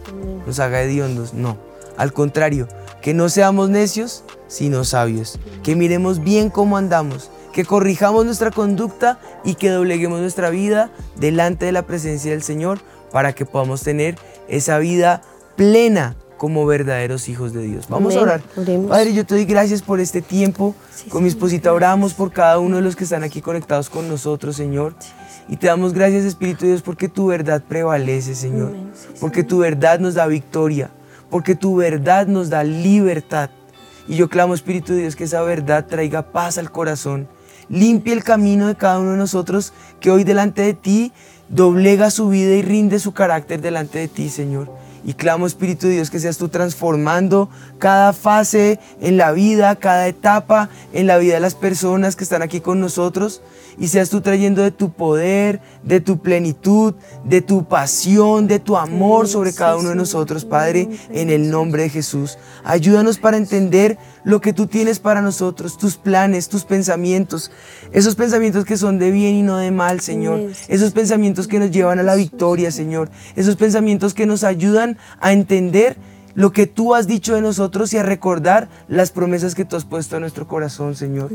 nos 0.46 0.60
haga 0.60 0.82
hediondos, 0.82 1.34
no. 1.34 1.58
Al 1.98 2.12
contrario, 2.12 2.68
que 3.06 3.14
no 3.14 3.30
seamos 3.30 3.70
necios, 3.70 4.24
sino 4.48 4.84
sabios. 4.84 5.38
Que 5.62 5.76
miremos 5.76 6.24
bien 6.24 6.50
cómo 6.50 6.76
andamos, 6.76 7.30
que 7.54 7.64
corrijamos 7.64 8.26
nuestra 8.26 8.50
conducta 8.50 9.20
y 9.44 9.54
que 9.54 9.70
dobleguemos 9.70 10.22
nuestra 10.22 10.50
vida 10.50 10.90
delante 11.16 11.68
de 11.68 11.72
la 11.72 11.86
presencia 11.86 12.32
del 12.32 12.42
Señor 12.42 12.80
para 13.12 13.34
que 13.34 13.46
podamos 13.46 13.84
tener 13.84 14.18
esa 14.48 14.80
vida 14.80 15.22
plena 15.56 16.16
como 16.38 16.66
verdaderos 16.66 17.30
hijos 17.30 17.54
de 17.54 17.62
Dios. 17.62 17.86
Vamos 17.90 18.16
a 18.16 18.22
orar. 18.22 18.42
Padre, 18.90 19.14
yo 19.14 19.24
te 19.24 19.36
doy 19.36 19.46
gracias 19.46 19.84
por 19.84 20.00
este 20.00 20.24
tiempo. 20.24 20.74
Con 21.10 21.22
mi 21.22 21.30
esposita 21.30 21.74
oramos 21.74 22.16
por 22.16 22.32
cada 22.32 22.58
uno 22.58 22.78
de 22.78 22.82
los 22.82 22.96
que 22.96 23.04
están 23.04 23.24
aquí 23.24 23.40
conectados 23.40 23.92
con 23.92 24.10
nosotros, 24.10 24.56
Señor. 24.56 24.96
Y 25.48 25.58
te 25.58 25.68
damos 25.68 25.94
gracias, 25.94 26.26
Espíritu 26.26 26.62
de 26.62 26.72
Dios, 26.72 26.82
porque 26.82 27.08
tu 27.08 27.28
verdad 27.28 27.62
prevalece, 27.62 28.34
Señor. 28.34 28.74
Porque 29.20 29.44
tu 29.44 29.60
verdad 29.60 30.00
nos 30.00 30.16
da 30.16 30.26
victoria 30.26 30.90
porque 31.30 31.56
tu 31.56 31.76
verdad 31.76 32.28
nos 32.28 32.50
da 32.50 32.64
libertad. 32.64 33.50
Y 34.08 34.16
yo 34.16 34.30
clamo, 34.30 34.54
Espíritu 34.54 34.94
de 34.94 35.02
Dios, 35.02 35.16
que 35.16 35.24
esa 35.24 35.42
verdad 35.42 35.86
traiga 35.88 36.32
paz 36.32 36.58
al 36.58 36.72
corazón, 36.72 37.28
limpie 37.70 38.14
el 38.14 38.24
camino 38.24 38.68
de 38.68 38.76
cada 38.76 39.00
uno 39.00 39.12
de 39.12 39.18
nosotros, 39.18 39.74
que 40.00 40.12
hoy 40.12 40.24
delante 40.24 40.62
de 40.62 40.74
ti 40.74 41.12
doblega 41.50 42.12
su 42.12 42.30
vida 42.30 42.56
y 42.56 42.62
rinde 42.62 43.00
su 43.00 43.14
carácter 43.14 43.62
delante 43.62 44.00
de 44.00 44.08
ti, 44.08 44.30
Señor. 44.30 44.70
Y 45.04 45.14
clamo, 45.14 45.46
Espíritu 45.46 45.88
de 45.88 45.94
Dios, 45.94 46.10
que 46.10 46.20
seas 46.20 46.38
tú 46.38 46.50
transformando 46.50 47.48
cada 47.78 48.12
fase 48.12 48.80
en 49.02 49.18
la 49.18 49.32
vida, 49.32 49.76
cada 49.76 50.08
etapa 50.08 50.70
en 50.94 51.06
la 51.06 51.18
vida 51.18 51.36
de 51.36 51.40
las 51.40 51.54
personas 51.54 52.16
que 52.16 52.24
están 52.24 52.42
aquí 52.42 52.60
con 52.60 52.80
nosotros. 52.80 53.42
Y 53.78 53.88
seas 53.88 54.10
tú 54.10 54.22
trayendo 54.22 54.62
de 54.62 54.72
tu 54.72 54.92
poder, 54.92 55.62
de 55.84 56.00
tu 56.00 56.20
plenitud, 56.20 56.96
de 57.24 57.42
tu 57.42 57.66
pasión, 57.66 58.48
de 58.48 58.60
tu 58.60 58.78
amor 58.78 59.28
sobre 59.28 59.54
cada 59.54 59.78
uno 59.78 59.90
de 59.90 59.96
nosotros, 59.96 60.46
Padre, 60.46 60.90
en 61.12 61.30
el 61.30 61.50
nombre 61.50 61.84
de 61.84 61.90
Jesús. 61.90 62.38
Ayúdanos 62.64 63.18
para 63.18 63.38
entender 63.38 63.98
lo 64.24 64.42
que 64.42 64.54
tú 64.54 64.68
tienes 64.68 65.00
para 65.00 65.22
nosotros, 65.22 65.78
tus 65.78 65.98
planes, 65.98 66.50
tus 66.50 66.66
pensamientos, 66.66 67.52
esos 67.92 68.16
pensamientos 68.16 68.66
que 68.66 68.78
son 68.78 68.98
de 68.98 69.12
bien 69.12 69.36
y 69.36 69.44
no 69.44 69.58
de 69.58 69.72
mal, 69.72 70.00
Señor. 70.00 70.52
Esos 70.68 70.92
pensamientos 70.92 71.48
que 71.48 71.60
nos 71.60 71.72
llevan 71.72 72.00
a 72.00 72.04
la 72.04 72.16
victoria, 72.16 72.72
Señor. 72.72 73.10
Esos 73.36 73.56
pensamientos 73.56 74.14
que 74.14 74.26
nos 74.26 74.44
ayudan 74.44 74.98
a 75.20 75.32
entender 75.32 75.98
lo 76.36 76.52
que 76.52 76.68
tú 76.68 76.94
has 76.94 77.08
dicho 77.08 77.34
de 77.34 77.42
nosotros 77.42 77.94
y 77.94 77.98
a 77.98 78.04
recordar 78.04 78.70
las 78.88 79.12
promesas 79.12 79.56
que 79.56 79.66
tú 79.66 79.76
has 79.76 79.86
puesto 79.86 80.18
en 80.18 80.22
nuestro 80.22 80.48
corazón, 80.48 80.96
Señor. 80.96 81.32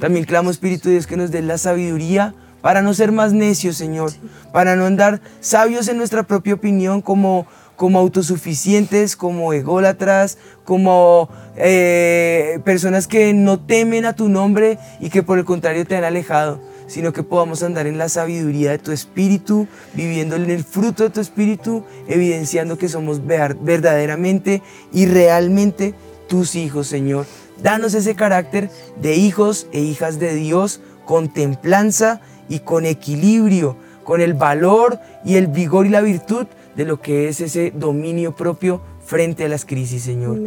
También 0.00 0.24
clamo, 0.24 0.50
Espíritu 0.50 0.88
de 0.88 0.94
Dios, 0.94 1.06
que 1.06 1.16
nos 1.16 1.30
dé 1.30 1.42
la 1.42 1.58
sabiduría 1.58 2.34
para 2.62 2.80
no 2.80 2.94
ser 2.94 3.12
más 3.12 3.32
necios, 3.34 3.76
Señor, 3.76 4.12
para 4.52 4.76
no 4.76 4.86
andar 4.86 5.20
sabios 5.40 5.88
en 5.88 5.98
nuestra 5.98 6.22
propia 6.22 6.54
opinión 6.54 7.02
como 7.02 7.46
como 7.76 7.98
autosuficientes, 7.98 9.16
como 9.16 9.52
ególatras, 9.52 10.38
como 10.64 11.28
eh, 11.56 12.60
personas 12.64 13.08
que 13.08 13.34
no 13.34 13.60
temen 13.60 14.04
a 14.04 14.14
tu 14.14 14.28
nombre 14.28 14.78
y 15.00 15.10
que 15.10 15.22
por 15.22 15.38
el 15.38 15.44
contrario 15.44 15.86
te 15.86 15.96
han 15.96 16.04
alejado, 16.04 16.60
sino 16.86 17.12
que 17.12 17.22
podamos 17.22 17.62
andar 17.62 17.86
en 17.86 17.98
la 17.98 18.08
sabiduría 18.08 18.70
de 18.70 18.78
tu 18.78 18.92
espíritu, 18.92 19.66
viviendo 19.94 20.36
en 20.36 20.50
el 20.50 20.64
fruto 20.64 21.02
de 21.02 21.10
tu 21.10 21.20
espíritu, 21.20 21.84
evidenciando 22.08 22.78
que 22.78 22.88
somos 22.88 23.26
verdaderamente 23.26 24.62
y 24.92 25.06
realmente 25.06 25.94
tus 26.28 26.54
hijos, 26.54 26.86
Señor. 26.86 27.26
Danos 27.62 27.94
ese 27.94 28.14
carácter 28.14 28.70
de 29.00 29.16
hijos 29.16 29.68
e 29.72 29.80
hijas 29.80 30.18
de 30.18 30.34
Dios 30.34 30.80
con 31.04 31.32
templanza 31.32 32.20
y 32.48 32.60
con 32.60 32.84
equilibrio, 32.84 33.76
con 34.04 34.20
el 34.20 34.34
valor 34.34 34.98
y 35.24 35.36
el 35.36 35.46
vigor 35.46 35.86
y 35.86 35.90
la 35.90 36.00
virtud 36.00 36.46
de 36.76 36.84
lo 36.84 37.00
que 37.00 37.28
es 37.28 37.40
ese 37.40 37.72
dominio 37.74 38.34
propio 38.34 38.80
frente 39.04 39.44
a 39.44 39.48
las 39.48 39.64
crisis, 39.64 40.02
Señor. 40.02 40.40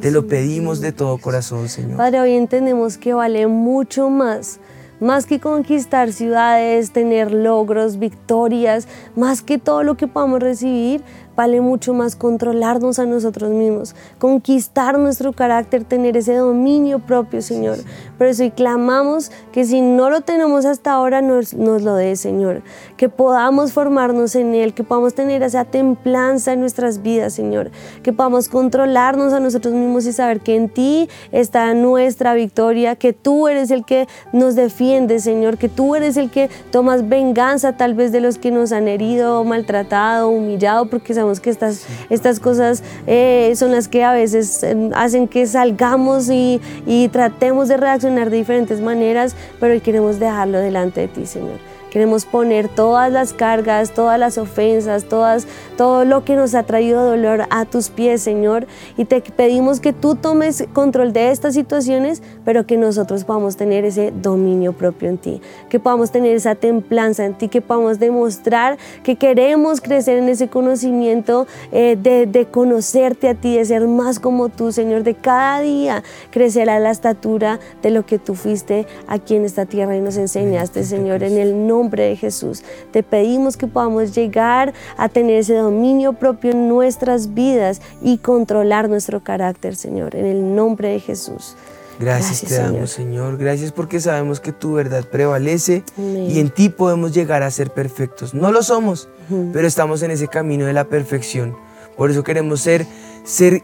Te 0.00 0.10
lo 0.10 0.26
pedimos 0.26 0.80
de 0.80 0.92
todo 0.92 1.18
corazón, 1.18 1.68
Señor. 1.68 1.96
Padre, 1.96 2.20
hoy 2.20 2.32
entendemos 2.32 2.96
que 2.96 3.12
vale 3.12 3.46
mucho 3.46 4.08
más 4.08 4.60
más 5.04 5.26
que 5.26 5.38
conquistar 5.38 6.12
ciudades, 6.12 6.90
tener 6.90 7.30
logros, 7.30 7.98
victorias, 7.98 8.88
más 9.14 9.42
que 9.42 9.58
todo 9.58 9.82
lo 9.82 9.96
que 9.96 10.08
podamos 10.08 10.40
recibir, 10.40 11.02
vale 11.36 11.60
mucho 11.60 11.94
más 11.94 12.16
controlarnos 12.16 12.98
a 12.98 13.06
nosotros 13.06 13.50
mismos, 13.50 13.94
conquistar 14.18 14.98
nuestro 14.98 15.32
carácter, 15.32 15.84
tener 15.84 16.16
ese 16.16 16.34
dominio 16.34 17.00
propio, 17.00 17.42
Señor. 17.42 17.78
Por 18.18 18.26
eso 18.26 18.44
y 18.44 18.50
clamamos 18.50 19.30
que 19.52 19.64
si 19.64 19.80
no 19.80 20.10
lo 20.10 20.20
tenemos 20.20 20.64
hasta 20.64 20.92
ahora, 20.92 21.20
nos, 21.20 21.54
nos 21.54 21.82
lo 21.82 21.94
dé, 21.96 22.16
Señor. 22.16 22.62
Que 22.96 23.08
podamos 23.08 23.72
formarnos 23.72 24.34
en 24.34 24.54
Él, 24.54 24.74
que 24.74 24.84
podamos 24.84 25.14
tener 25.14 25.42
esa 25.42 25.64
templanza 25.64 26.52
en 26.52 26.60
nuestras 26.60 27.02
vidas, 27.02 27.32
Señor. 27.32 27.70
Que 28.02 28.12
podamos 28.12 28.48
controlarnos 28.48 29.32
a 29.32 29.40
nosotros 29.40 29.74
mismos 29.74 30.06
y 30.06 30.12
saber 30.12 30.40
que 30.40 30.56
en 30.56 30.68
ti 30.68 31.08
está 31.32 31.74
nuestra 31.74 32.34
victoria, 32.34 32.96
que 32.96 33.12
tú 33.12 33.48
eres 33.48 33.70
el 33.70 33.84
que 33.84 34.06
nos 34.32 34.54
defiende, 34.54 35.18
Señor, 35.18 35.58
que 35.58 35.68
tú 35.68 35.94
eres 35.96 36.16
el 36.16 36.30
que 36.30 36.50
tomas 36.70 37.08
venganza 37.08 37.76
tal 37.76 37.94
vez 37.94 38.12
de 38.12 38.20
los 38.20 38.38
que 38.38 38.50
nos 38.50 38.72
han 38.72 38.88
herido, 38.88 39.42
maltratado, 39.44 40.28
humillado, 40.28 40.86
porque 40.86 41.14
que 41.40 41.50
estas, 41.50 41.86
estas 42.10 42.40
cosas 42.40 42.82
eh, 43.06 43.52
son 43.56 43.72
las 43.72 43.88
que 43.88 44.04
a 44.04 44.12
veces 44.12 44.62
eh, 44.62 44.90
hacen 44.94 45.28
que 45.28 45.46
salgamos 45.46 46.28
y, 46.28 46.60
y 46.86 47.08
tratemos 47.08 47.68
de 47.68 47.76
reaccionar 47.76 48.30
de 48.30 48.36
diferentes 48.36 48.80
maneras, 48.80 49.34
pero 49.60 49.74
hoy 49.74 49.80
queremos 49.80 50.18
dejarlo 50.18 50.58
delante 50.58 51.02
de 51.02 51.08
ti, 51.08 51.26
Señor. 51.26 51.73
Queremos 51.94 52.24
poner 52.24 52.66
todas 52.66 53.12
las 53.12 53.32
cargas, 53.32 53.92
todas 53.92 54.18
las 54.18 54.36
ofensas, 54.36 55.04
todas, 55.04 55.46
todo 55.76 56.04
lo 56.04 56.24
que 56.24 56.34
nos 56.34 56.56
ha 56.56 56.64
traído 56.64 57.04
dolor 57.04 57.44
a 57.50 57.66
tus 57.66 57.88
pies, 57.88 58.20
Señor. 58.20 58.66
Y 58.96 59.04
te 59.04 59.20
pedimos 59.20 59.78
que 59.78 59.92
tú 59.92 60.16
tomes 60.16 60.64
control 60.72 61.12
de 61.12 61.30
estas 61.30 61.54
situaciones, 61.54 62.20
pero 62.44 62.66
que 62.66 62.76
nosotros 62.78 63.22
podamos 63.22 63.56
tener 63.56 63.84
ese 63.84 64.10
dominio 64.10 64.72
propio 64.72 65.08
en 65.08 65.18
ti, 65.18 65.40
que 65.68 65.78
podamos 65.78 66.10
tener 66.10 66.34
esa 66.34 66.56
templanza 66.56 67.26
en 67.26 67.34
ti, 67.34 67.46
que 67.46 67.60
podamos 67.60 68.00
demostrar 68.00 68.76
que 69.04 69.14
queremos 69.14 69.80
crecer 69.80 70.18
en 70.18 70.28
ese 70.28 70.48
conocimiento 70.48 71.46
eh, 71.70 71.96
de, 71.96 72.26
de 72.26 72.46
conocerte 72.46 73.28
a 73.28 73.36
ti, 73.36 73.56
de 73.56 73.64
ser 73.64 73.86
más 73.86 74.18
como 74.18 74.48
tú, 74.48 74.72
Señor, 74.72 75.04
de 75.04 75.14
cada 75.14 75.60
día 75.60 76.02
crecer 76.32 76.70
a 76.70 76.80
la 76.80 76.90
estatura 76.90 77.60
de 77.82 77.90
lo 77.90 78.04
que 78.04 78.18
tú 78.18 78.34
fuiste 78.34 78.88
aquí 79.06 79.36
en 79.36 79.44
esta 79.44 79.64
tierra 79.64 79.96
y 79.96 80.00
nos 80.00 80.16
enseñaste, 80.16 80.82
Señor, 80.82 81.22
en 81.22 81.38
el 81.38 81.68
nombre 81.68 81.83
nombre 81.84 82.04
de 82.04 82.16
Jesús. 82.16 82.62
Te 82.92 83.02
pedimos 83.02 83.56
que 83.56 83.66
podamos 83.66 84.14
llegar 84.14 84.72
a 84.96 85.08
tener 85.08 85.36
ese 85.36 85.54
dominio 85.54 86.14
propio 86.14 86.52
en 86.52 86.68
nuestras 86.68 87.34
vidas 87.34 87.82
y 88.02 88.18
controlar 88.18 88.88
nuestro 88.88 89.22
carácter, 89.22 89.76
Señor, 89.76 90.16
en 90.16 90.24
el 90.24 90.54
nombre 90.54 90.88
de 90.88 91.00
Jesús. 91.00 91.56
Gracias, 92.00 92.40
te 92.40 92.56
damos, 92.56 92.90
Señor. 92.90 93.36
Gracias 93.36 93.70
porque 93.70 94.00
sabemos 94.00 94.40
que 94.40 94.52
tu 94.52 94.72
verdad 94.72 95.04
prevalece 95.04 95.84
y 95.98 96.40
en 96.40 96.50
ti 96.50 96.68
podemos 96.70 97.12
llegar 97.12 97.42
a 97.42 97.50
ser 97.50 97.70
perfectos. 97.70 98.34
No 98.34 98.50
lo 98.50 98.62
somos, 98.62 99.08
pero 99.52 99.68
estamos 99.68 100.02
en 100.02 100.10
ese 100.10 100.26
camino 100.26 100.64
de 100.64 100.72
la 100.72 100.84
perfección. 100.84 101.54
Por 101.96 102.10
eso 102.10 102.24
queremos 102.24 102.62
ser, 102.62 102.86
ser 103.24 103.62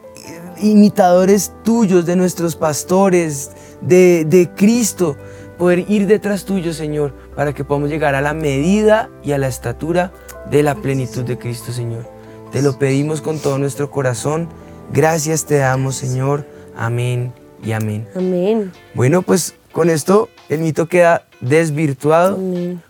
imitadores 0.61 1.53
tuyos, 1.65 2.07
de 2.07 2.15
nuestros 2.15 2.55
pastores, 2.55 3.51
de, 3.81 4.25
de 4.27 4.51
Cristo, 4.55 5.17
poder 5.59 5.85
ir 5.91 6.07
detrás 6.07 6.45
tuyo, 6.45 6.73
Señor, 6.73 7.13
para 7.35 7.53
que 7.53 7.65
podamos 7.65 7.91
llegar 7.91 8.15
a 8.15 8.21
la 8.21 8.35
medida 8.35 9.11
y 9.23 9.33
a 9.33 9.39
la 9.39 9.49
estatura 9.49 10.13
de 10.51 10.63
la 10.63 10.75
plenitud 10.75 11.25
de 11.25 11.39
Cristo, 11.39 11.73
Señor. 11.73 12.09
Te 12.53 12.63
lo 12.63 12.79
pedimos 12.79 13.21
con 13.21 13.39
todo 13.39 13.59
nuestro 13.59 13.91
corazón. 13.91 14.49
Gracias 14.93 15.47
te 15.47 15.59
damos, 15.59 15.97
Señor. 15.97 16.47
Amén 16.77 17.33
y 17.65 17.73
amén. 17.73 18.09
Amén. 18.17 18.73
Bueno, 18.95 19.23
pues 19.23 19.55
con 19.73 19.89
esto 19.89 20.29
el 20.49 20.61
mito 20.61 20.89
queda 20.89 21.27
desvirtuado. 21.41 22.39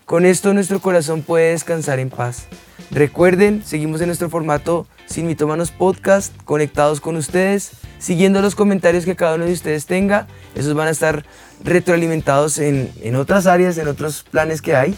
Con 0.07 0.25
esto 0.25 0.55
nuestro 0.55 0.81
corazón 0.81 1.23
puede 1.23 1.51
descansar 1.51 1.99
en 1.99 2.11
paz. 2.11 2.47
Recuerden, 2.91 3.63
seguimos 3.65 4.01
en 4.01 4.09
nuestro 4.09 4.31
formato 4.31 4.87
Sin 5.07 5.27
Mitómanos 5.27 5.71
Podcast, 5.71 6.35
conectados 6.45 7.01
con 7.01 7.17
ustedes, 7.17 7.73
siguiendo 8.01 8.41
los 8.41 8.57
comentarios 8.57 9.05
que 9.05 9.15
cada 9.15 9.37
uno 9.37 9.45
de 9.45 9.53
ustedes 9.53 9.87
tenga. 9.87 10.27
Esos 10.57 10.75
van 10.75 10.89
a 10.89 10.91
estar 10.91 11.25
retroalimentados 11.63 12.59
en, 12.59 12.91
en 13.03 13.15
otras 13.15 13.47
áreas, 13.47 13.79
en 13.79 13.87
otros 13.87 14.25
planes 14.29 14.61
que 14.61 14.75
hay. 14.75 14.97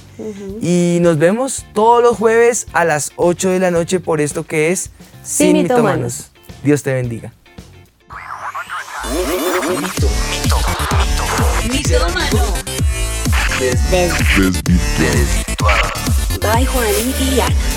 Y 0.63 0.99
nos 1.03 1.19
vemos 1.19 1.67
todos 1.75 2.03
los 2.03 2.17
jueves 2.17 2.67
a 2.73 2.87
las 2.87 3.13
8 3.17 3.51
de 3.51 3.59
la 3.59 3.71
noche 3.71 4.01
por 4.01 4.23
esto 4.23 4.47
que 4.47 4.71
es 4.71 4.91
Sin, 5.23 5.55
Mitómanos. 5.55 6.31
Dios 6.63 6.83
te 6.83 6.95
bendiga. 6.95 7.33
By 16.41 16.65
Juan 16.65 16.87
y 16.99 17.72